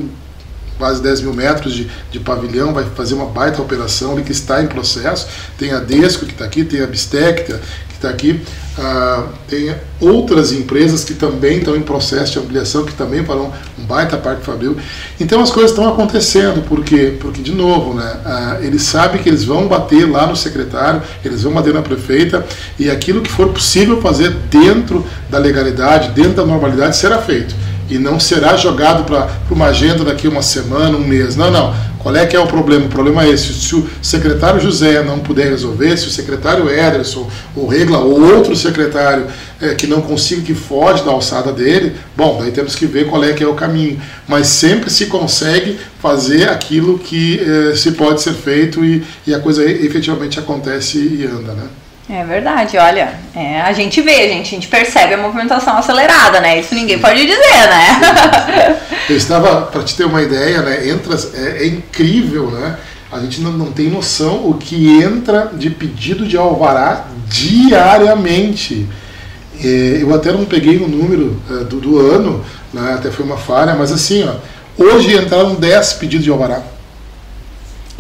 [0.81, 4.63] quase 10 mil metros de, de pavilhão, vai fazer uma baita operação ali que está
[4.63, 5.29] em processo.
[5.59, 8.41] Tem a Desco que está aqui, tem a Bistec, que está aqui,
[8.79, 13.85] ah, tem outras empresas que também estão em processo de ampliação, que também farão um
[13.85, 14.75] baita parque fabril.
[15.21, 17.15] Então as coisas estão acontecendo, por quê?
[17.21, 21.43] Porque, de novo, né, ah, eles sabem que eles vão bater lá no secretário, eles
[21.43, 22.47] vão bater na prefeita,
[22.79, 27.55] e aquilo que for possível fazer dentro da legalidade, dentro da normalidade, será feito
[27.91, 31.37] e não será jogado para uma agenda daqui uma semana, um mês.
[31.37, 31.75] Não, não.
[31.99, 32.87] Qual é que é o problema?
[32.87, 33.53] O problema é esse.
[33.53, 38.57] Se o secretário José não puder resolver, se o secretário Ederson, ou Regla, ou outro
[38.57, 39.27] secretário
[39.61, 43.23] é, que não consiga, que foge da alçada dele, bom, daí temos que ver qual
[43.23, 44.01] é que é o caminho.
[44.27, 49.39] Mas sempre se consegue fazer aquilo que é, se pode ser feito e, e a
[49.39, 51.65] coisa efetivamente acontece e anda, né?
[52.13, 56.41] É verdade, olha, é, a gente vê, a gente, a gente percebe a movimentação acelerada,
[56.41, 56.59] né?
[56.59, 58.81] Isso ninguém pode dizer, né?
[59.09, 60.89] Eu estava, para te ter uma ideia, né?
[60.89, 62.77] Entra, é, é, incrível, né?
[63.13, 68.89] A gente não, não tem noção o que entra de pedido de alvará diariamente.
[69.63, 72.95] É, eu até não peguei o número é, do, do ano, né?
[72.95, 74.35] até foi uma falha, mas assim, ó,
[74.83, 76.61] hoje entraram 10 pedidos de alvará.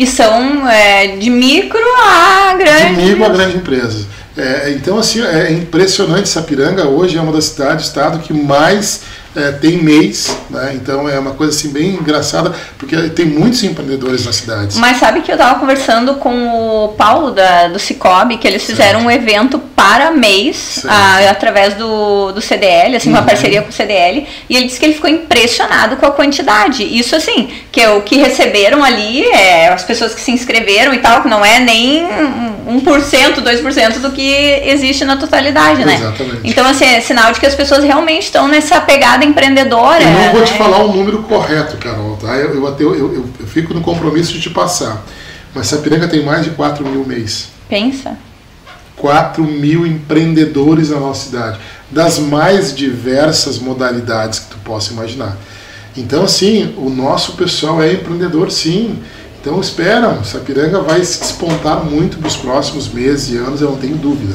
[0.01, 2.95] E são é, de micro a grande.
[2.95, 4.07] De micro a grande empresa.
[4.35, 6.27] É, então, assim, é impressionante.
[6.27, 9.03] Sapiranga hoje é uma das cidades, estado que mais
[9.35, 10.73] é, tem mês, né?
[10.75, 14.77] então é uma coisa assim bem engraçada, porque tem muitos empreendedores na cidade.
[14.79, 19.01] Mas sabe que eu estava conversando com o Paulo da, do Cicobi, que eles fizeram
[19.01, 19.07] certo.
[19.07, 23.17] um evento para mês, a, através do, do CDL, assim, uhum.
[23.17, 26.83] uma parceria com o CDL, e ele disse que ele ficou impressionado com a quantidade.
[26.83, 31.23] Isso assim, que o que receberam ali, é, as pessoas que se inscreveram e tal,
[31.23, 34.33] que não é nem 1%, 2% do que
[34.65, 35.95] existe na totalidade, né?
[35.95, 36.41] Exatamente.
[36.45, 40.03] Então, assim, é sinal de que as pessoas realmente estão nessa pegada pegada empreendedora.
[40.03, 40.59] Eu não vou te né?
[40.59, 42.37] falar o número correto, Carol, tá?
[42.37, 45.05] Eu, eu, eu, eu, eu fico no compromisso de te passar.
[45.55, 47.49] Mas Sapiranga tem mais de 4 mil mês.
[47.69, 48.17] Pensa.
[48.97, 51.59] 4 mil empreendedores na nossa cidade,
[51.91, 55.37] das mais diversas modalidades que tu possa imaginar.
[55.97, 58.99] Então, assim, o nosso pessoal é empreendedor, sim.
[59.41, 63.97] Então, esperam, Sapiranga vai se despontar muito nos próximos meses e anos, eu não tenho
[63.97, 64.35] dúvida.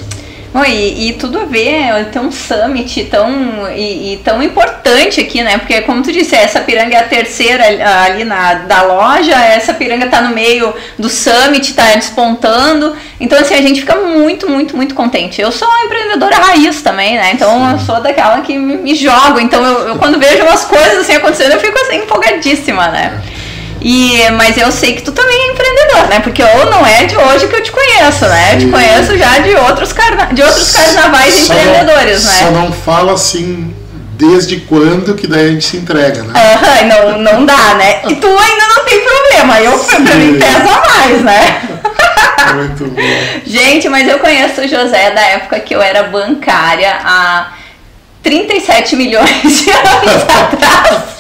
[0.64, 5.58] E, e, tudo a ver ter um summit tão, e, e, tão importante aqui, né?
[5.58, 7.64] Porque, como tu disse, essa piranga é a terceira
[8.06, 12.96] ali na, da loja, essa piranga tá no meio do summit, tá despontando.
[13.20, 15.42] Então, assim, a gente fica muito, muito, muito contente.
[15.42, 17.32] Eu sou uma empreendedora raiz também, né?
[17.34, 17.72] Então, Sim.
[17.74, 19.40] eu sou daquela que me, me jogo.
[19.40, 23.22] Então, eu, eu, quando vejo umas coisas assim acontecendo, eu fico assim empolgadíssima, né?
[23.42, 23.45] É.
[23.88, 26.20] E, mas eu sei que tu também é empreendedor, né?
[26.20, 28.56] Porque ou não é de hoje que eu te conheço, né?
[28.56, 32.40] Eu te conheço já de outros, carna de outros carnavais só empreendedores, não, né?
[32.40, 33.76] Só não fala assim
[34.14, 36.34] desde quando que daí a gente se entrega, né?
[36.34, 38.02] Uhum, não, não dá, né?
[38.10, 40.04] E tu ainda não tem problema, eu Sim.
[40.04, 41.62] pra mim pesa mais, né?
[42.56, 43.02] Muito bom.
[43.46, 47.52] Gente, mas eu conheço o José da época que eu era bancária há
[48.24, 51.15] 37 milhões de anos atrás.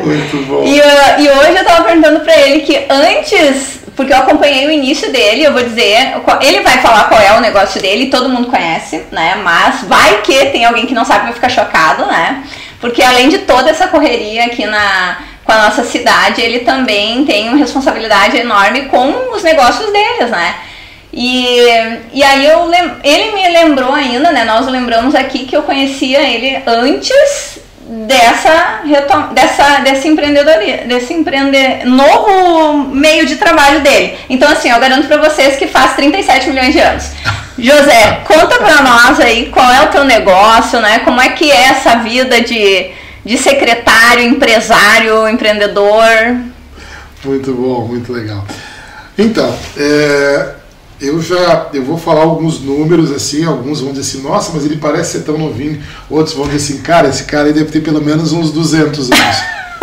[0.00, 0.64] Muito bom.
[0.64, 4.70] E, uh, e hoje eu tava perguntando pra ele que antes, porque eu acompanhei o
[4.70, 8.48] início dele, eu vou dizer, ele vai falar qual é o negócio dele, todo mundo
[8.48, 9.36] conhece, né?
[9.42, 12.44] Mas vai que tem alguém que não sabe vai ficar chocado, né?
[12.80, 17.48] Porque além de toda essa correria aqui na, com a nossa cidade, ele também tem
[17.48, 20.54] uma responsabilidade enorme com os negócios deles, né?
[21.12, 21.66] E,
[22.12, 22.70] e aí eu
[23.02, 24.44] ele me lembrou ainda, né?
[24.44, 28.82] Nós lembramos aqui que eu conhecia ele antes dessa,
[29.32, 34.18] dessa desse empreendedoria, desse empreender novo meio de trabalho dele.
[34.28, 37.10] Então assim, eu garanto para vocês que faz 37 milhões de anos.
[37.58, 41.00] José, conta para nós aí qual é o teu negócio, né?
[41.00, 42.90] Como é que é essa vida de,
[43.24, 46.36] de secretário, empresário, empreendedor?
[47.24, 48.44] Muito bom, muito legal.
[49.18, 50.54] Então, é,
[51.00, 54.76] eu já eu vou falar alguns números assim, alguns vão dizer assim, nossa, mas ele
[54.76, 55.80] parece ser tão novinho.
[56.10, 59.36] Outros vão dizer assim, cara, esse cara aí deve ter pelo menos uns 200 anos.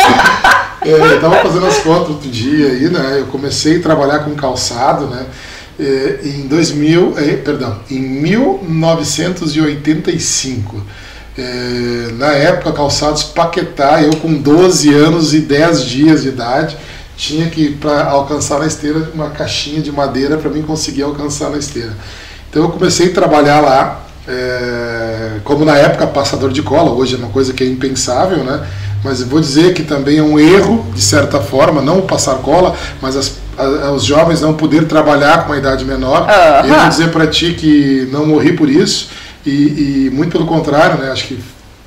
[0.84, 3.20] é, eu estava fazendo as contas outro dia aí, né?
[3.20, 5.24] Eu comecei a trabalhar com calçado, né?
[5.78, 10.82] É, em 2000, é, perdão, em 1985.
[11.38, 16.78] É, na época, calçados Paquetá, eu com 12 anos e 10 dias de idade,
[17.16, 21.58] tinha que, para alcançar na esteira, uma caixinha de madeira para mim conseguir alcançar na
[21.58, 21.92] esteira.
[22.50, 27.18] Então eu comecei a trabalhar lá, é, como na época passador de cola, hoje é
[27.18, 28.66] uma coisa que é impensável, né?
[29.02, 33.16] Mas vou dizer que também é um erro, de certa forma, não passar cola, mas
[33.16, 36.22] as, a, os jovens não poder trabalhar com uma idade menor.
[36.22, 36.68] Uhum.
[36.68, 39.10] Eu vou dizer para ti que não morri por isso,
[39.44, 41.10] e, e muito pelo contrário, né?
[41.10, 41.38] Acho que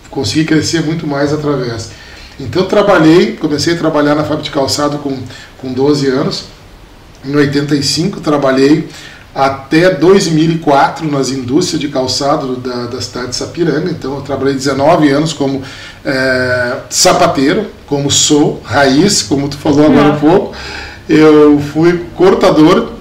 [0.10, 1.92] consegui crescer muito mais através.
[2.40, 5.18] Então trabalhei, comecei a trabalhar na fábrica de calçado com,
[5.58, 6.46] com 12 anos.
[7.26, 8.88] Em 85 trabalhei
[9.36, 13.92] até 2004 nas indústrias de calçado da, da cidade de Sapiranga.
[13.92, 15.62] Então eu trabalhei 19 anos como
[16.06, 20.56] é, sapateiro, como sou, raiz, como tu falou agora há pouco.
[21.08, 22.94] Eu fui cortador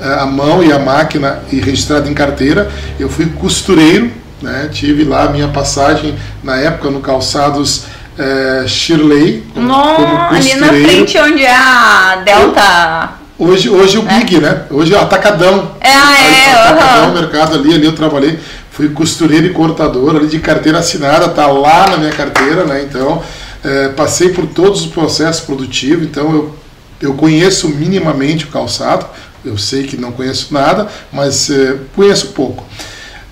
[0.00, 2.70] a mão e a máquina e registrado em carteira.
[2.98, 4.10] Eu fui costureiro,
[4.40, 4.68] né?
[4.72, 7.84] tive lá a minha passagem na época no calçados
[8.18, 9.44] é, Shirley.
[9.54, 13.10] Como, como ali na frente onde é a Delta.
[13.38, 14.18] Hoje, hoje o é.
[14.18, 14.64] Big, né?
[14.68, 15.76] Hoje é o Atacadão.
[15.80, 17.14] É, é, Atacadão, uhum.
[17.14, 18.38] mercado ali, ali eu trabalhei.
[18.72, 22.82] Fui costureiro e cortador ali de carteira assinada, tá lá na minha carteira, né?
[22.82, 23.22] Então,
[23.64, 26.54] é, passei por todos os processos produtivos, então eu,
[27.00, 29.06] eu conheço minimamente o calçado.
[29.44, 32.64] Eu sei que não conheço nada, mas é, conheço pouco.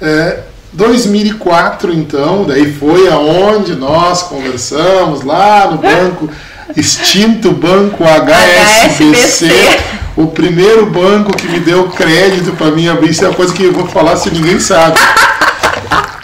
[0.01, 0.41] É,
[0.77, 6.29] 2004, então, daí foi aonde nós conversamos lá no banco,
[6.77, 9.81] extinto banco HSBC, HSBC.
[10.16, 13.11] o primeiro banco que me deu crédito para mim abrir.
[13.11, 14.99] Isso é uma coisa que eu vou falar se ninguém sabe.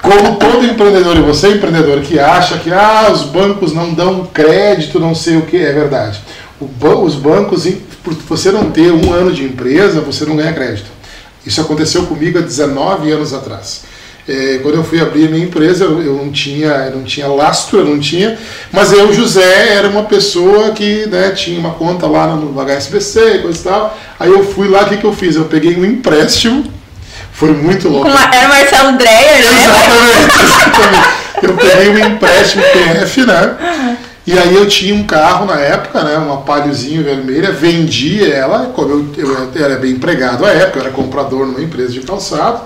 [0.02, 5.00] Como todo empreendedor, e você empreendedor que acha que ah, os bancos não dão crédito,
[5.00, 6.20] não sei o que, é verdade.
[6.60, 7.66] os bancos,
[8.04, 10.90] por você não ter um ano de empresa, você não ganha crédito.
[11.46, 13.91] Isso aconteceu comigo há 19 anos atrás.
[14.28, 17.26] É, quando eu fui abrir a minha empresa, eu, eu, não tinha, eu não tinha
[17.26, 18.38] lastro, eu não tinha,
[18.70, 23.38] mas eu, José, era uma pessoa que né, tinha uma conta lá no HSBC e
[23.40, 23.98] coisa e tal.
[24.20, 25.34] Aí eu fui lá, o que, que eu fiz?
[25.34, 26.64] Eu peguei um empréstimo,
[27.32, 28.08] foi muito louco.
[28.08, 29.64] Era Marcelo Dreyer, né?
[29.64, 31.22] Exatamente, exatamente.
[31.42, 33.96] Eu peguei um empréstimo PF, né?
[34.24, 38.88] E aí eu tinha um carro na época, né, uma palhozinho vermelha, vendi ela, como
[38.88, 42.62] eu, eu, eu era bem empregado à época, eu era comprador numa empresa de calçado.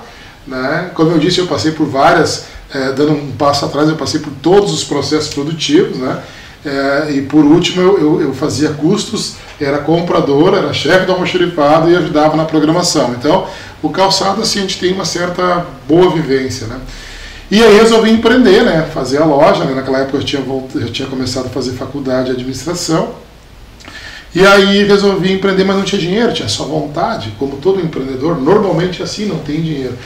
[0.47, 0.91] Né?
[0.95, 4.33] Como eu disse, eu passei por várias, é, dando um passo atrás, eu passei por
[4.43, 6.23] todos os processos produtivos, né?
[6.65, 11.89] É, e por último eu, eu, eu, fazia custos, era comprador, era chefe do almoxerifado
[11.89, 13.15] e ajudava na programação.
[13.17, 13.47] Então,
[13.81, 16.81] o calçado assim a gente tem uma certa boa vivência, né?
[17.49, 18.89] E aí resolvi empreender, né?
[18.93, 19.75] Fazer a loja, né?
[19.75, 20.43] naquela época eu tinha,
[20.75, 23.15] eu tinha começado a fazer faculdade de administração.
[24.35, 29.03] E aí resolvi empreender, mas não tinha dinheiro, tinha só vontade, como todo empreendedor, normalmente
[29.03, 29.97] assim, não tem dinheiro.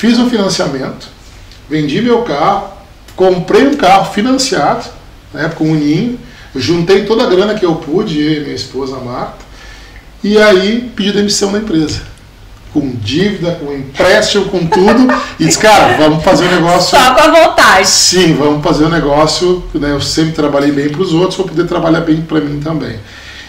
[0.00, 1.08] Fiz um financiamento,
[1.68, 2.70] vendi meu carro,
[3.14, 4.86] comprei um carro financiado,
[5.30, 6.18] na época um Ninho,
[6.56, 9.44] juntei toda a grana que eu pude, eu e minha esposa Marta,
[10.24, 12.00] e aí pedi demissão da empresa.
[12.72, 15.06] Com dívida, com empréstimo, com tudo,
[15.38, 16.98] e disse, cara, vamos fazer um negócio.
[16.98, 17.86] Só com a vontade.
[17.86, 19.62] Sim, vamos fazer um negócio.
[19.74, 22.98] Né, eu sempre trabalhei bem para os outros, vou poder trabalhar bem para mim também.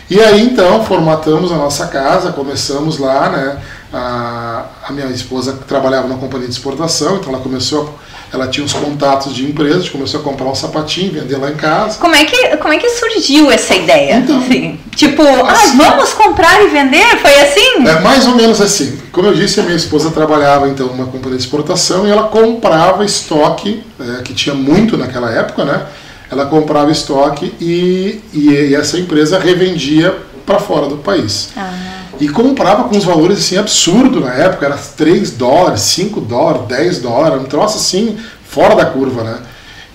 [0.09, 3.57] E aí então formatamos a nossa casa, começamos lá, né?
[3.93, 7.99] A, a, minha esposa trabalhava na companhia de exportação, então ela começou,
[8.31, 11.99] ela tinha uns contatos de empresas, começou a comprar um sapatinho, vender lá em casa.
[11.99, 14.15] Como é que, como é que surgiu essa ideia?
[14.15, 17.17] Então, assim, tipo, ah, assim, ah, vamos comprar e vender?
[17.17, 17.85] Foi assim?
[17.85, 18.97] É mais ou menos assim.
[19.11, 23.03] Como eu disse, a minha esposa trabalhava então numa companhia de exportação e ela comprava
[23.03, 25.85] estoque, é, que tinha muito naquela época, né?
[26.31, 31.49] Ela comprava estoque e, e, e essa empresa revendia para fora do país.
[31.57, 36.67] Ah e comprava com uns valores assim absurdos na época, era 3 dólares, 5 dólares,
[36.67, 38.15] 10 dólares, um troço assim
[38.47, 39.39] fora da curva, né?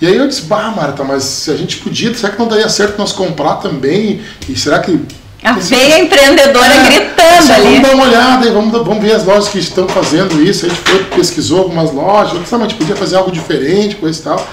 [0.01, 2.69] E aí eu disse, bah, Marta, mas se a gente podia, será que não daria
[2.69, 4.21] certo nós comprar também?
[4.49, 5.01] E será que.
[5.45, 7.63] A veia empreendedora é, gritando assim, ali.
[7.63, 10.67] Vamos dar uma olhada vamos, vamos ver as lojas que estão fazendo isso.
[10.67, 13.95] A gente foi, pesquisou algumas lojas, disse, ah, mas a gente podia fazer algo diferente,
[13.95, 14.49] coisa e tal.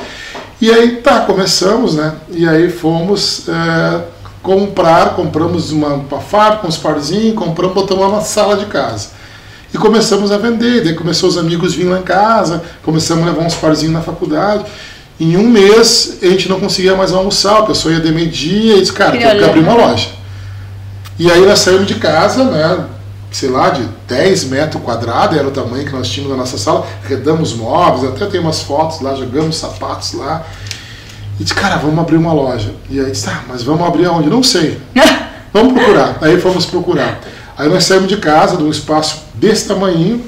[0.61, 2.13] E aí, tá, começamos, né?
[2.29, 3.49] E aí fomos.
[3.49, 4.12] É,
[4.43, 9.11] comprar, compramos uma, uma fábrica, uns parzinhos, compramos, botamos uma sala de casa.
[9.73, 13.43] E começamos a vender, daí começou os amigos vir lá em casa, começamos a levar
[13.43, 14.65] uns parzinhos na faculdade.
[15.19, 18.81] Em um mês a gente não conseguia mais almoçar, a pessoa ia de meio-dia e
[18.81, 20.09] disse, cara, tem que abrir uma loja.
[21.17, 22.85] E aí nós saímos de casa, né,
[23.31, 26.85] sei lá, de 10 metros quadrados, era o tamanho que nós tínhamos na nossa sala,
[27.07, 30.45] redamos móveis, até tem umas fotos lá, jogamos sapatos lá.
[31.39, 32.73] E disse, cara, vamos abrir uma loja.
[32.89, 34.29] E aí disse, ah, mas vamos abrir aonde?
[34.29, 34.79] Não sei.
[35.51, 36.17] vamos procurar.
[36.21, 37.19] Aí fomos procurar.
[37.57, 40.23] Aí nós saímos de casa, de um espaço desse tamanho,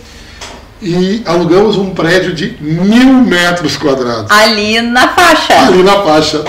[0.82, 4.30] e alugamos um prédio de mil metros quadrados.
[4.30, 5.68] Ali na faixa.
[5.68, 6.44] Ali na faixa.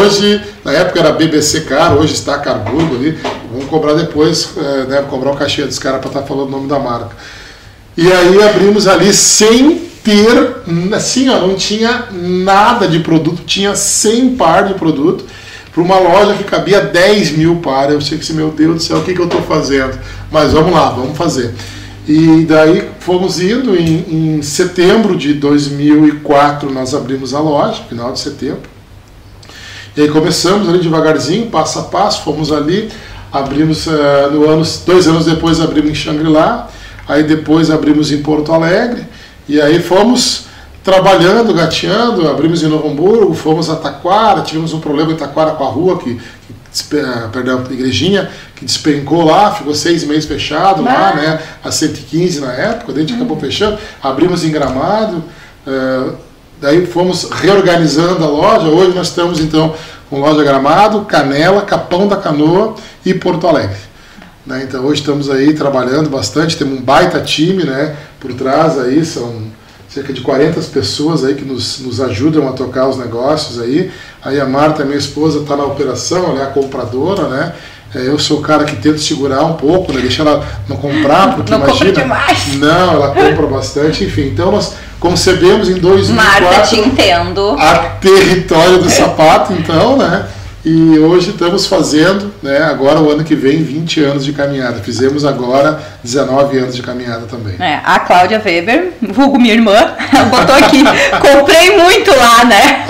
[0.00, 3.18] Hoje, na época era BBC Car, hoje está Carburgo ali.
[3.52, 6.50] Vamos cobrar depois, é, né, cobrar o cachê dos caras para estar tá falando o
[6.50, 7.14] nome da marca.
[7.96, 10.62] E aí abrimos ali sem ter,
[10.94, 15.24] assim, ó, não tinha nada de produto, tinha 100 par de produto
[15.72, 17.90] para uma loja que cabia 10 mil par.
[17.90, 19.98] Eu sei que, assim, meu Deus do céu, o que, que eu estou fazendo?
[20.30, 21.54] Mas vamos lá, vamos fazer.
[22.06, 28.18] E daí fomos indo, em, em setembro de 2004 nós abrimos a loja, final de
[28.18, 28.72] setembro.
[29.96, 32.90] E aí começamos ali devagarzinho, passo a passo, fomos ali,
[33.30, 36.68] abrimos uh, no ano, dois anos depois abrimos em Xangri-Lá,
[37.06, 39.04] aí depois abrimos em Porto Alegre,
[39.48, 40.46] e aí fomos
[40.82, 45.64] trabalhando, gateando, abrimos em Novo Hamburgo, fomos a Taquara, tivemos um problema em Taquara com
[45.64, 50.82] a rua, que, que ah, perdão, a igrejinha, que despencou lá, ficou seis meses fechado
[50.82, 55.22] lá, né, a 115 na época, a gente acabou fechando, abrimos em Gramado,
[55.66, 56.16] uh,
[56.60, 59.74] daí fomos reorganizando a loja, hoje nós estamos então
[60.10, 62.74] com loja Gramado, Canela, Capão da Canoa
[63.04, 63.91] e Porto Alegre.
[64.44, 69.04] Né, então hoje estamos aí trabalhando bastante, temos um baita time né, por trás aí,
[69.04, 69.52] são
[69.88, 73.90] cerca de 40 pessoas aí que nos, nos ajudam a tocar os negócios aí.
[74.22, 77.52] Aí a Marta, minha esposa, está na operação, ela é a compradora, né?
[77.94, 80.00] É, eu sou o cara que tenta segurar um pouco, né?
[80.00, 82.06] deixar ela não comprar, porque não imagina.
[82.56, 84.28] Não, ela compra bastante, enfim.
[84.28, 87.54] Então nós concebemos em 2004 Marta, te entendo.
[87.58, 90.26] a território do sapato, então, né?
[90.64, 94.80] E hoje estamos fazendo, né, agora o ano que vem, 20 anos de caminhada.
[94.80, 97.56] Fizemos agora 19 anos de caminhada também.
[97.58, 99.74] É, a Cláudia Weber, vulgo minha irmã,
[100.30, 100.84] botou aqui,
[101.20, 102.86] comprei muito lá, né?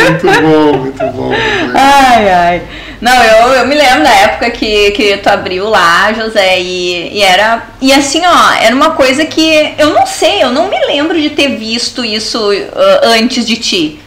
[0.00, 1.30] muito bom, muito bom.
[1.74, 2.62] Ai, ai.
[3.02, 7.22] Não, eu, eu me lembro da época que, que tu abriu lá, José, e, e
[7.22, 7.64] era.
[7.82, 11.30] E assim, ó, era uma coisa que eu não sei, eu não me lembro de
[11.30, 14.00] ter visto isso uh, antes de ti.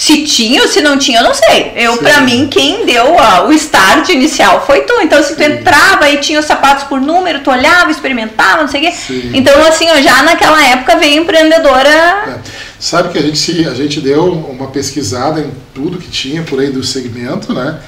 [0.00, 1.72] Se tinha ou se não tinha, eu não sei.
[1.76, 4.94] Eu, pra mim, quem deu o start inicial foi tu.
[5.02, 5.52] Então, se tu Sim.
[5.52, 8.92] entrava e tinha os sapatos por número, tu olhava, experimentava, não sei o quê.
[8.96, 9.30] Sim.
[9.34, 11.90] Então, assim, ó, já naquela época veio empreendedora.
[11.90, 12.38] É.
[12.78, 16.70] Sabe que a gente, a gente deu uma pesquisada em tudo que tinha por aí
[16.70, 17.78] do segmento, né?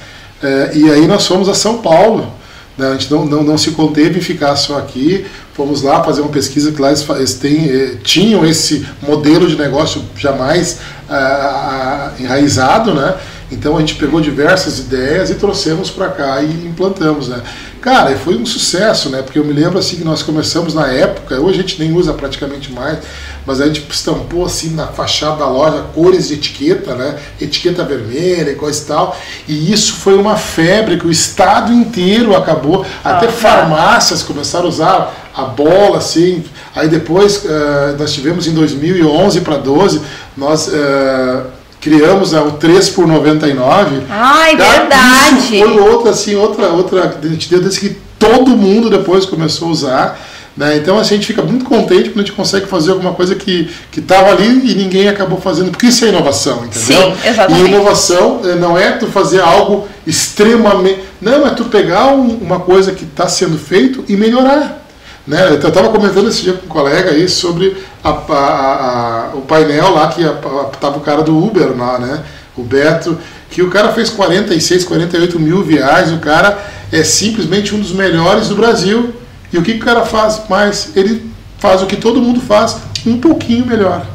[0.43, 2.31] É, e aí nós fomos a São Paulo.
[2.77, 2.87] Né?
[2.87, 5.25] A gente não, não, não se conteve em ficar só aqui.
[5.53, 9.55] Fomos lá fazer uma pesquisa que lá eles, eles têm, eh, tinham esse modelo de
[9.55, 13.15] negócio jamais ah, enraizado, né?
[13.53, 17.41] Então a gente pegou diversas ideias e trouxemos para cá e implantamos, né?
[17.79, 19.21] Cara, foi um sucesso, né?
[19.21, 22.13] Porque eu me lembro assim que nós começamos na época, hoje a gente nem usa
[22.13, 22.99] praticamente mais,
[23.45, 27.17] mas a gente estampou assim na fachada da loja cores de etiqueta, né?
[27.41, 29.17] Etiqueta vermelha e coisa e tal.
[29.47, 34.69] E isso foi uma febre que o estado inteiro acabou, até ah, farmácias começaram a
[34.69, 36.43] usar a bola, assim.
[36.73, 40.01] Aí depois uh, nós tivemos em 2011 para 12,
[40.37, 41.43] nós uh,
[41.83, 44.03] criamos uh, o 3 por 99.
[44.09, 44.63] Ai, tá?
[44.63, 45.57] verdade!
[45.57, 50.19] Isso foi outra, assim, outra, outra identidade que todo mundo depois começou a usar.
[50.55, 50.77] Né?
[50.77, 53.69] Então assim, a gente fica muito contente quando a gente consegue fazer alguma coisa que
[53.97, 57.15] estava ali e ninguém acabou fazendo, porque isso é inovação, entendeu?
[57.15, 57.63] Sim, exatamente.
[57.63, 60.99] E inovação eh, não é tu fazer algo extremamente.
[61.19, 64.85] Não, é tu pegar um, uma coisa que está sendo feito e melhorar.
[65.25, 65.49] Né?
[65.49, 69.93] Eu estava comentando esse dia com um colega aí sobre a, a, a, o painel
[69.93, 72.23] lá que estava o cara do Uber lá, né?
[72.55, 73.17] O Beto,
[73.49, 76.57] que o cara fez 46, 48 mil viagens, o cara
[76.91, 79.13] é simplesmente um dos melhores do Brasil.
[79.51, 80.41] E o que, que o cara faz?
[80.49, 84.05] Mas ele faz o que todo mundo faz, um pouquinho melhor.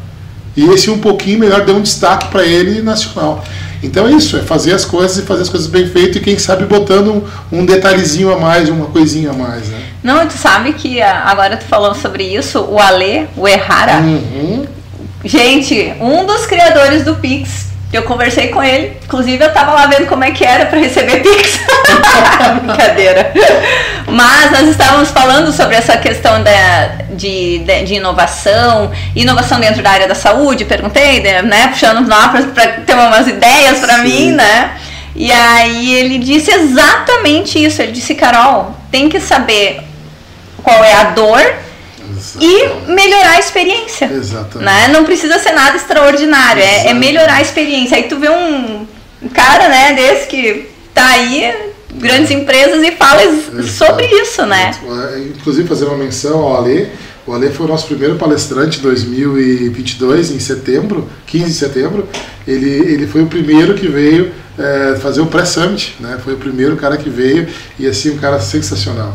[0.56, 3.44] E esse um pouquinho melhor deu um destaque para ele nacional.
[3.82, 6.38] Então é isso, é fazer as coisas e fazer as coisas bem feitas e quem
[6.38, 7.12] sabe botando
[7.52, 9.87] um, um detalhezinho a mais, uma coisinha a mais, né?
[10.02, 14.66] Não, tu sabe que ah, agora tu falando sobre isso, o Ale, o Errara, uhum.
[15.24, 20.06] gente, um dos criadores do Pix, eu conversei com ele, inclusive eu tava lá vendo
[20.06, 21.58] como é que era para receber Pix.
[22.62, 23.32] Brincadeira.
[24.06, 29.90] Mas nós estávamos falando sobre essa questão da, de, de, de, inovação, inovação dentro da
[29.90, 34.76] área da saúde, perguntei, né, puxando lá para ter umas ideias para mim, né?
[35.16, 37.82] E aí ele disse exatamente isso.
[37.82, 39.87] Ele disse, Carol, tem que saber
[40.68, 41.40] qual é a dor
[42.38, 44.10] e melhorar a experiência.
[44.12, 44.66] Exatamente.
[44.66, 44.88] Né?
[44.88, 47.96] Não precisa ser nada extraordinário, é, é, melhorar a experiência.
[47.96, 48.86] Aí tu vê um,
[49.32, 51.54] cara né, desse que tá aí,
[51.94, 52.34] grandes é.
[52.34, 53.62] empresas, e fala Exato.
[53.66, 54.72] sobre isso, né?
[55.14, 56.88] É, inclusive fazer uma menção ao Ale.
[57.26, 62.08] O Ale foi o nosso primeiro palestrante em 2022, em setembro, 15 de setembro.
[62.46, 66.18] Ele, ele foi o primeiro que veio é, fazer o pré-summit, né?
[66.22, 67.48] Foi o primeiro cara que veio
[67.78, 69.14] e assim, um cara sensacional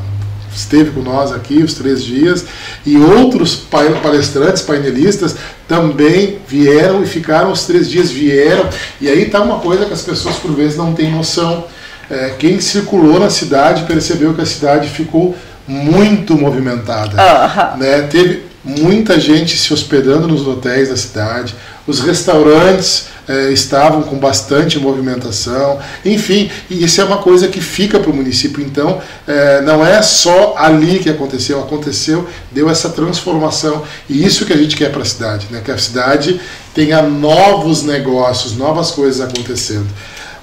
[0.56, 2.46] esteve com nós aqui os três dias,
[2.86, 3.56] e outros
[4.02, 5.36] palestrantes, painelistas,
[5.68, 10.02] também vieram e ficaram os três dias, vieram, e aí está uma coisa que as
[10.02, 11.66] pessoas por vezes não têm noção.
[12.10, 15.36] É, quem circulou na cidade percebeu que a cidade ficou
[15.68, 17.16] muito movimentada.
[17.16, 17.78] Uh -huh.
[17.78, 18.02] né?
[18.04, 24.80] Teve muita gente se hospedando nos hotéis da cidade, os restaurantes eh, estavam com bastante
[24.80, 28.64] movimentação, enfim, e isso é uma coisa que fica para o município.
[28.64, 34.54] Então, eh, não é só ali que aconteceu, aconteceu, deu essa transformação, e isso que
[34.54, 35.62] a gente quer para a cidade, né?
[35.64, 36.40] que a cidade
[36.74, 39.88] tenha novos negócios, novas coisas acontecendo.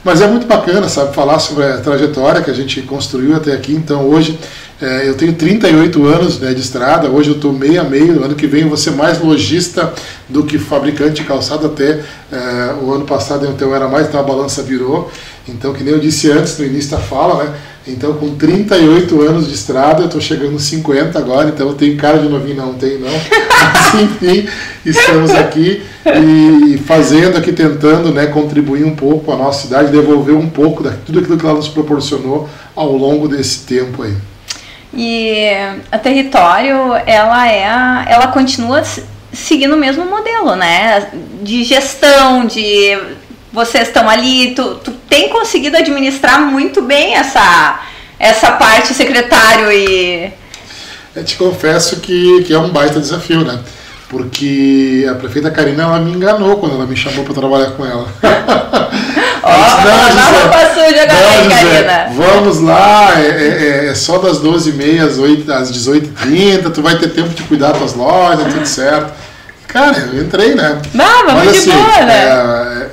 [0.02, 3.72] Mas é muito bacana, sabe, falar sobre a trajetória que a gente construiu até aqui.
[3.72, 4.38] Então, hoje
[4.80, 8.34] É, eu tenho 38 anos né, de estrada, hoje eu estou meio a meio, ano
[8.34, 9.92] que vem eu vou ser mais lojista
[10.26, 12.00] do que fabricante de calçado, até
[12.32, 15.12] é, o ano passado então eu era mais, então a balança virou.
[15.48, 17.54] Então, que nem eu disse antes, no início da fala, né?
[17.86, 21.96] Então, com 38 anos de estrada, eu estou chegando nos 50 agora, então eu tenho
[21.96, 23.08] cara de novinho, não tenho não.
[23.10, 24.48] Mas, enfim,
[24.84, 30.36] estamos aqui e fazendo aqui, tentando né, contribuir um pouco com a nossa cidade, devolver
[30.36, 34.14] um pouco de tudo aquilo que ela nos proporcionou ao longo desse tempo aí.
[34.92, 35.48] E
[35.90, 38.82] a território, ela é, ela continua
[39.32, 41.10] seguindo o mesmo modelo, né?
[41.42, 42.98] De gestão, de
[43.52, 47.80] vocês estão ali, tu, tu tem conseguido administrar muito bem essa,
[48.18, 50.32] essa parte secretário e.
[51.14, 53.60] Eu te confesso que, que é um baita desafio, né?
[54.08, 58.08] Porque a prefeita Karina ela me enganou quando ela me chamou para trabalhar com ela.
[59.42, 62.08] Ó, roupa suja agora, Karina.
[62.14, 67.30] Vamos lá, é, é, é, só das 12h30 às, às 18h30, tu vai ter tempo
[67.30, 69.12] de cuidar das lojas, tudo certo.
[69.66, 70.80] Cara, eu entrei, né?
[70.92, 72.24] Não, Mas, de assim, boa, né?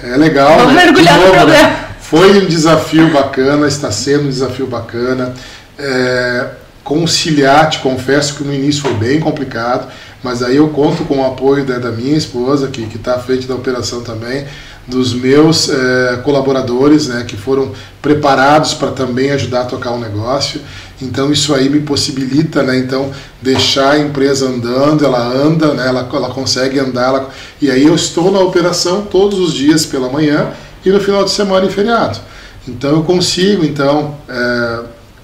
[0.04, 0.58] É, é legal.
[0.58, 0.86] Vamos né?
[0.86, 1.40] mergulhar novo, no né?
[1.40, 1.70] problema.
[1.70, 1.78] Né?
[2.00, 5.34] Foi um desafio bacana, está sendo um desafio bacana.
[5.80, 6.46] É,
[6.84, 9.92] conciliar, te confesso que no início foi bem complicado,
[10.24, 13.46] mas aí eu conto com o apoio da, da minha esposa, que está à frente
[13.46, 14.46] da operação também,
[14.88, 20.62] dos meus é, colaboradores, né, que foram preparados para também ajudar a tocar o negócio.
[21.02, 23.12] Então isso aí me possibilita, né, então
[23.42, 27.30] deixar a empresa andando, ela anda, né, ela, ela consegue andar, ela,
[27.62, 30.52] e aí eu estou na operação todos os dias pela manhã
[30.86, 32.20] e no final de semana em feriado.
[32.66, 34.80] Então eu consigo então é,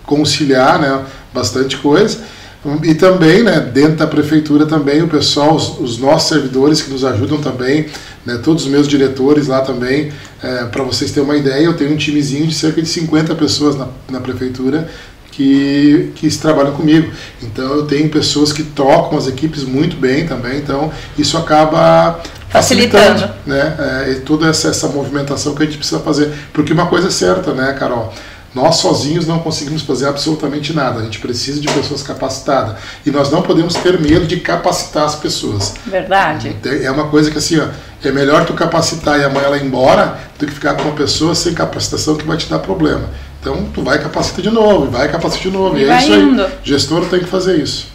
[0.06, 2.20] conciliar, né, bastante coisa.
[2.84, 7.04] E também, né, dentro da prefeitura também, o pessoal, os, os nossos servidores que nos
[7.04, 7.88] ajudam também,
[8.26, 11.92] né, todos os meus diretores lá também, é, para vocês terem uma ideia, eu tenho
[11.92, 14.90] um timezinho de cerca de 50 pessoas na, na prefeitura
[15.34, 17.12] que, que trabalham comigo.
[17.42, 23.20] Então eu tenho pessoas que tocam as equipes muito bem também, então isso acaba facilitando,
[23.20, 23.76] facilitando né,
[24.08, 26.32] é, toda essa, essa movimentação que a gente precisa fazer.
[26.54, 28.14] Porque uma coisa é certa, né, Carol?
[28.54, 31.00] Nós sozinhos não conseguimos fazer absolutamente nada.
[31.00, 32.76] A gente precisa de pessoas capacitadas.
[33.06, 35.74] E nós não podemos ter medo de capacitar as pessoas.
[35.86, 36.56] Verdade.
[36.64, 37.68] É uma coisa que assim, ó,
[38.04, 41.34] é melhor tu capacitar e amanhã ela ir embora do que ficar com uma pessoa
[41.34, 43.10] sem capacitação que vai te dar problema.
[43.42, 45.78] Então tu vai capacita de novo, vai capacita de novo.
[45.78, 46.44] E, e é isso indo.
[46.44, 46.52] aí.
[46.64, 47.92] Gestor tem que fazer isso.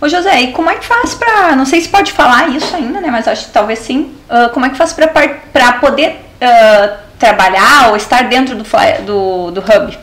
[0.00, 3.00] Ô José, e como é que faz para, não sei se pode falar isso ainda,
[3.02, 7.90] né, mas acho que talvez sim, uh, como é que faz para poder uh, trabalhar
[7.90, 8.64] ou estar dentro do,
[9.04, 9.98] do, do Hub?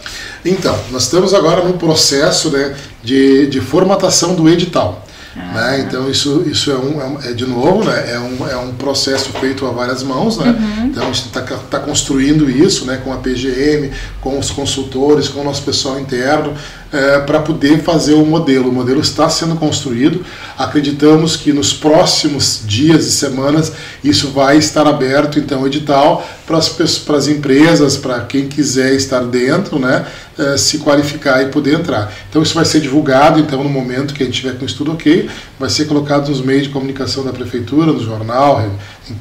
[0.45, 5.03] Então, nós estamos agora no processo né, de, de formatação do edital.
[5.35, 5.53] Ah.
[5.53, 5.79] Né?
[5.81, 8.11] Então isso, isso é, um, é, é de novo, né?
[8.11, 10.37] é, um, é um processo feito a várias mãos.
[10.37, 10.47] Né?
[10.47, 10.85] Uhum.
[10.87, 12.99] Então a gente está tá construindo isso né?
[13.03, 13.91] com a PGM,
[14.21, 16.55] com os consultores, com o nosso pessoal interno,
[16.91, 18.69] é, para poder fazer o modelo.
[18.69, 20.25] O modelo está sendo construído.
[20.57, 23.73] Acreditamos que nos próximos dias e semanas
[24.03, 30.05] isso vai estar aberto, então, edital para as, empresas, para quem quiser estar dentro, né,
[30.37, 32.11] é, se qualificar e poder entrar.
[32.29, 34.93] Então isso vai ser divulgado, então, no momento que a gente tiver com o estudo
[34.93, 35.29] ok,
[35.59, 38.71] vai ser colocado nos meios de comunicação da prefeitura, no jornal,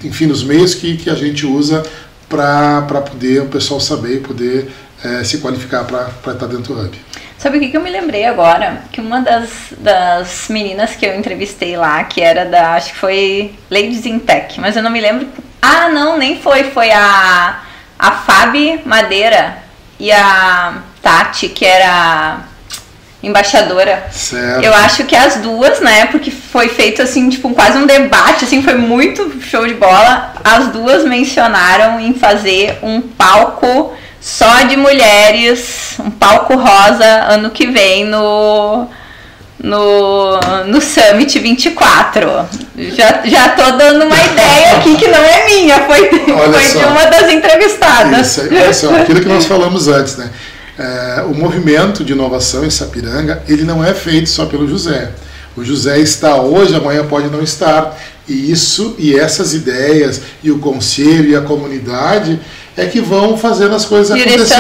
[0.04, 1.82] enfim, nos meios que, que a gente usa
[2.28, 4.70] para poder o pessoal saber e poder
[5.02, 6.96] é, se qualificar para estar dentro do Hub.
[7.38, 8.82] Sabe o que, que eu me lembrei agora?
[8.90, 13.54] Que uma das, das meninas que eu entrevistei lá, que era da, acho que foi
[13.70, 15.28] Ladies in Tech, mas eu não me lembro.
[15.60, 16.64] Ah, não, nem foi.
[16.64, 17.60] Foi a,
[17.98, 19.58] a Fabi Madeira
[19.98, 22.40] e a Tati, que era
[23.22, 24.06] embaixadora.
[24.10, 24.64] Certo.
[24.64, 26.06] Eu acho que as duas, né?
[26.06, 30.34] Porque foi feito assim, tipo, quase um debate, assim, foi muito show de bola.
[30.42, 33.94] As duas mencionaram em fazer um palco
[34.26, 38.88] só de mulheres, um palco rosa ano que vem no
[39.62, 42.20] no, no Summit 24.
[42.76, 47.04] Já, já tô dando uma ideia aqui que não é minha, foi, foi de uma
[47.04, 48.36] das entrevistadas.
[48.36, 50.28] Isso, olha só, aquilo que nós falamos antes, né?
[50.76, 55.08] É, o movimento de inovação em Sapiranga, ele não é feito só pelo José.
[55.56, 57.96] O José está hoje, amanhã pode não estar.
[58.28, 62.40] E isso e essas ideias e o conselho e a comunidade
[62.76, 64.54] é que vão fazendo as coisas acontecer.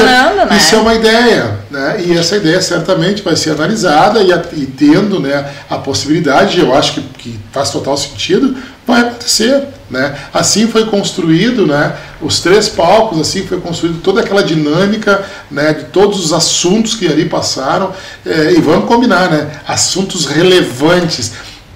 [0.46, 0.56] Né?
[0.56, 2.02] Isso é uma ideia, né?
[2.04, 6.94] E essa ideia certamente vai ser analisada e, e tendo né, a possibilidade, eu acho
[6.94, 8.56] que, que faz total sentido,
[8.86, 9.64] vai acontecer.
[9.90, 10.16] Né?
[10.32, 15.84] Assim foi construído, né, os três palcos, assim foi construído toda aquela dinâmica né, de
[15.84, 17.92] todos os assuntos que ali passaram.
[18.24, 21.32] É, e vamos combinar, né, assuntos relevantes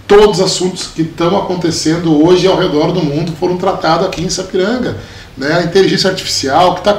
[0.08, 4.28] todos os assuntos que estão acontecendo hoje ao redor do mundo foram tratados aqui em
[4.28, 4.96] Sapiranga.
[5.40, 5.54] Né?
[5.54, 6.92] A inteligência artificial, que está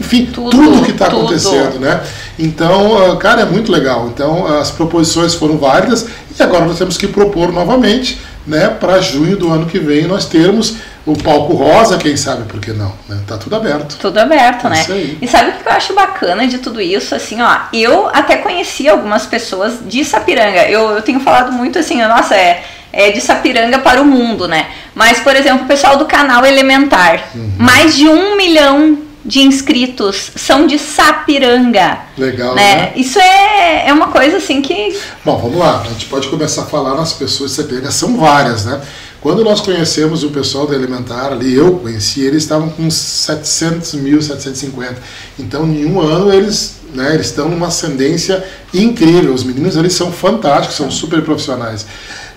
[0.00, 2.00] enfim, tudo, tudo que está acontecendo, né?
[2.38, 4.06] Então, ah, cara, é muito legal.
[4.06, 6.06] Então, as proposições foram válidas
[6.38, 10.24] e agora nós temos que propor novamente, né, para junho do ano que vem nós
[10.24, 13.18] termos o palco rosa, quem sabe por que não, né?
[13.26, 13.96] Tá tudo aberto.
[13.98, 15.16] Tudo aberto, é né?
[15.20, 18.88] E sabe o que eu acho bacana de tudo isso, assim, ó, eu até conheci
[18.88, 20.68] algumas pessoas de Sapiranga.
[20.68, 22.62] Eu, eu tenho falado muito assim, nossa, é
[22.98, 24.70] é de Sapiranga para o mundo, né?
[24.92, 27.52] Mas, por exemplo, o pessoal do canal Elementar, uhum.
[27.56, 32.00] mais de um milhão de inscritos são de Sapiranga.
[32.16, 32.74] Legal, né?
[32.74, 32.92] né?
[32.96, 34.98] Isso é, é uma coisa assim que.
[35.24, 35.82] Bom, vamos lá.
[35.82, 38.80] A gente pode começar a falar nas pessoas de Sapiranga, são várias, né?
[39.20, 44.20] Quando nós conhecemos o pessoal da Elementar ali, eu conheci, eles estavam com 700 mil,
[44.20, 44.96] 750.
[45.38, 48.42] Então, em um ano, eles, né, eles estão numa ascendência
[48.72, 49.34] incrível.
[49.34, 51.86] Os meninos eles são fantásticos, são super profissionais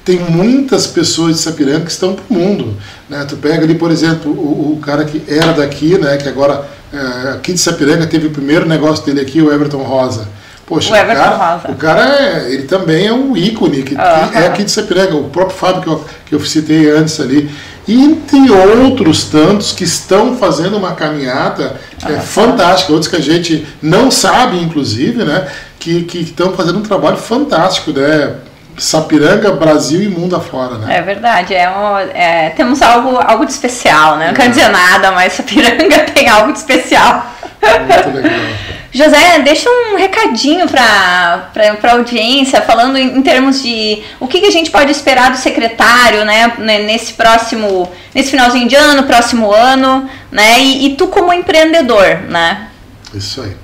[0.04, 2.76] tem muitas pessoas de Sapiranga que estão para o mundo.
[3.10, 3.24] Né?
[3.28, 7.30] Tu pega ali, por exemplo, o, o, cara que era daqui, né, que agora é,
[7.32, 10.28] aqui de Sapiranga teve o primeiro negócio dele aqui, o Everton Rosa.
[10.66, 11.72] Poxa, o, Everton cara, Rosa.
[11.72, 15.30] o cara é, ele também é um ícone que, que é aqui de Sapiranga, o
[15.30, 17.52] próprio Fábio que eu, que eu citei antes ali.
[17.88, 21.76] E entre outros tantos que estão fazendo uma caminhada
[22.06, 25.48] é, fantástica, outros que a gente não sabe, inclusive, né,
[25.80, 28.36] que, que estão fazendo um trabalho fantástico, né?
[28.82, 30.98] Sapiranga, Brasil e mundo afora, né?
[30.98, 34.26] É verdade, é, um, é temos algo, algo de especial, né?
[34.26, 34.36] Não é.
[34.36, 37.32] quero dizer nada, mas Sapiranga tem algo de especial.
[37.62, 38.40] Muito legal.
[38.92, 44.48] José, deixa um recadinho para a audiência, falando em, em, termos de o que, que,
[44.48, 50.10] a gente pode esperar do secretário, né, nesse próximo, nesse finalzinho de ano, próximo ano,
[50.32, 52.68] né, e, e tu como empreendedor, né?
[53.14, 53.56] Isso aí.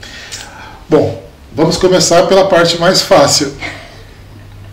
[0.87, 3.57] Bom, vamos começar pela parte mais fácil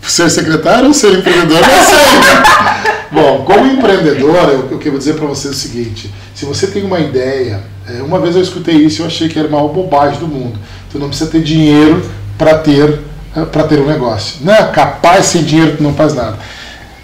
[0.07, 1.61] ser secretário ou ser empreendedor?
[1.61, 2.95] Não sei.
[3.11, 6.99] Bom, como empreendedor, eu, eu quero dizer para você o seguinte: se você tem uma
[6.99, 10.19] ideia, é, uma vez eu escutei isso e eu achei que era a maior bobagem
[10.19, 10.59] do mundo.
[10.91, 12.03] Tu não precisa ter dinheiro
[12.37, 12.99] para ter
[13.35, 14.37] é, para ter um negócio.
[14.41, 16.37] Não é capaz sem dinheiro tu não faz nada.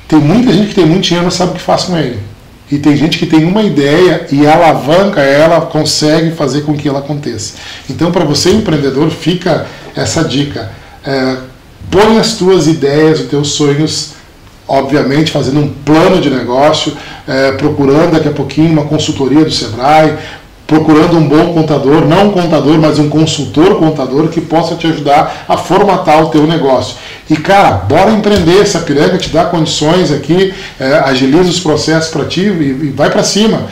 [0.08, 2.20] Tem muita gente que tem muito dinheiro e não sabe o que faz com ele.
[2.72, 7.00] E tem gente que tem uma ideia e alavanca ela, consegue fazer com que ela
[7.00, 7.56] aconteça.
[7.90, 10.72] Então, para você empreendedor, fica essa dica.
[11.06, 11.38] É,
[11.90, 14.14] põe as tuas ideias, os teus sonhos,
[14.68, 16.94] obviamente fazendo um plano de negócio,
[17.28, 20.18] é, procurando daqui a pouquinho uma consultoria do Sebrae,
[20.72, 25.44] procurando um bom contador, não um contador, mas um consultor contador que possa te ajudar
[25.46, 26.96] a formatar o teu negócio.
[27.30, 32.24] E cara, bora empreender, essa piranga te dá condições aqui, é, agiliza os processos para
[32.24, 33.64] ti e, e vai para cima.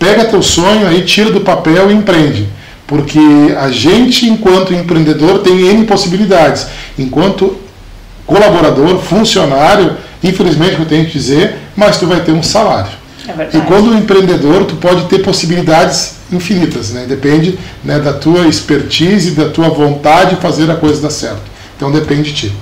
[0.00, 2.48] Pega teu sonho aí, tira do papel e empreende.
[2.88, 3.20] Porque
[3.60, 6.66] a gente, enquanto empreendedor, tem N possibilidades.
[6.98, 7.54] Enquanto
[8.26, 12.90] colaborador, funcionário, infelizmente eu tenho que dizer, mas tu vai ter um salário.
[13.28, 17.04] É e quando empreendedor, tu pode ter possibilidades infinitas, né?
[17.06, 21.42] Depende né, da tua expertise, da tua vontade de fazer a coisa dar certo.
[21.76, 22.52] Então depende de ti.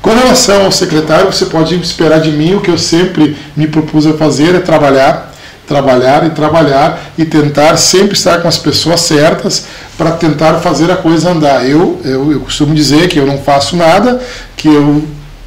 [0.00, 4.08] Com relação ao secretário, você pode esperar de mim o que eu sempre me propus
[4.08, 5.31] a fazer é trabalhar
[5.72, 9.64] trabalhar e trabalhar e tentar sempre estar com as pessoas certas
[9.96, 11.66] para tentar fazer a coisa andar.
[11.66, 14.20] Eu, eu, eu costumo dizer que eu não faço nada,
[14.54, 15.02] que eu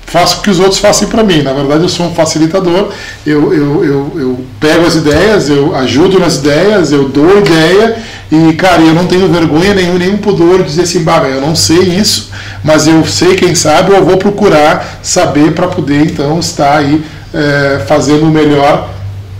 [0.07, 1.43] faço o que os outros fazem para mim.
[1.43, 2.89] Na verdade, eu sou um facilitador,
[3.26, 7.97] eu, eu, eu, eu, pego as ideias, eu ajudo nas ideias, eu dou ideia
[8.32, 11.55] e, cara, eu não tenho vergonha nenhum, nenhum pudor de dizer assim, bah, eu não
[11.55, 12.32] sei isso,
[12.63, 17.03] mas eu sei, quem sabe, eu vou procurar saber para poder, então, estar aí
[17.34, 18.95] é, fazendo o melhor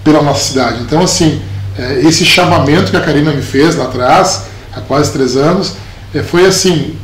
[0.06, 0.82] pela nossa cidade.
[0.84, 1.42] Então, assim,
[1.78, 4.44] é, esse chamamento que a Karina me fez lá atrás,
[4.74, 5.74] há quase três anos,
[6.14, 6.96] é, foi assim,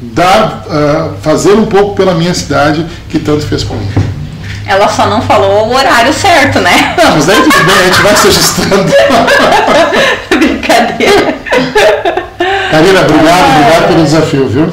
[0.00, 3.88] dar, uh, fazer um pouco pela minha cidade que tanto fez por mim.
[4.64, 6.94] Ela só não falou o horário certo, né?
[6.96, 8.92] Não, mas daí tudo bem, a gente vai se ajustando.
[10.38, 11.34] Brincadeira.
[12.70, 14.72] Karina, obrigado, obrigado pelo desafio, viu?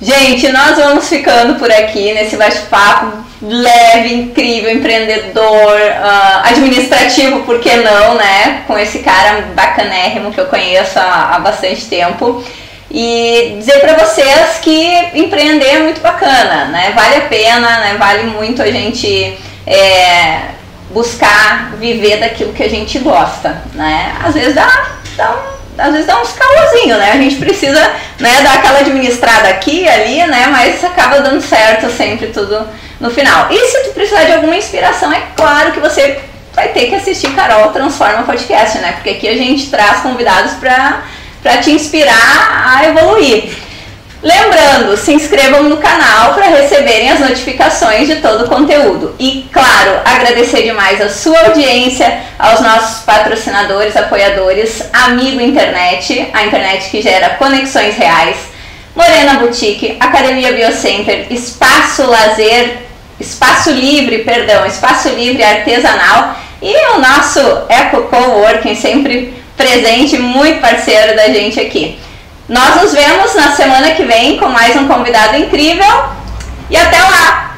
[0.00, 7.74] Gente, nós vamos ficando por aqui nesse bate-papo leve, incrível, empreendedor, uh, administrativo, por que
[7.76, 8.62] não, né?
[8.66, 12.42] Com esse cara bacanérrimo que eu conheço há, há bastante tempo.
[12.90, 16.92] E dizer para vocês que empreender é muito bacana, né?
[16.94, 17.96] Vale a pena, né?
[17.98, 20.40] Vale muito a gente é,
[20.90, 24.14] buscar viver daquilo que a gente gosta, né?
[24.24, 24.70] Às vezes dá,
[25.16, 27.12] dá um às vezes dá uns calorzinhos, né?
[27.12, 27.80] A gente precisa
[28.18, 30.46] né, dar aquela administrada aqui ali, né?
[30.50, 32.66] Mas acaba dando certo sempre tudo
[33.00, 33.48] no final.
[33.50, 36.20] E se tu precisar de alguma inspiração, é claro que você
[36.54, 38.92] vai ter que assistir Carol Transforma Podcast, né?
[38.92, 43.66] Porque aqui a gente traz convidados para te inspirar a evoluir.
[44.22, 49.14] Lembrando, se inscrevam no canal para receberem as notificações de todo o conteúdo.
[49.18, 56.90] E, claro, agradecer demais a sua audiência, aos nossos patrocinadores, apoiadores, Amigo Internet, a internet
[56.90, 58.36] que gera conexões reais,
[58.96, 62.85] Morena Boutique, Academia Biocenter, Espaço Lazer,
[63.18, 71.16] Espaço Livre, perdão, Espaço Livre Artesanal e o nosso Eco Coworking, sempre presente, muito parceiro
[71.16, 71.98] da gente aqui.
[72.48, 75.86] Nós nos vemos na semana que vem com mais um convidado incrível
[76.70, 77.56] e até lá!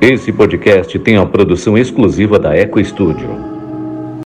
[0.00, 3.51] Esse podcast tem a produção exclusiva da Eco Studio.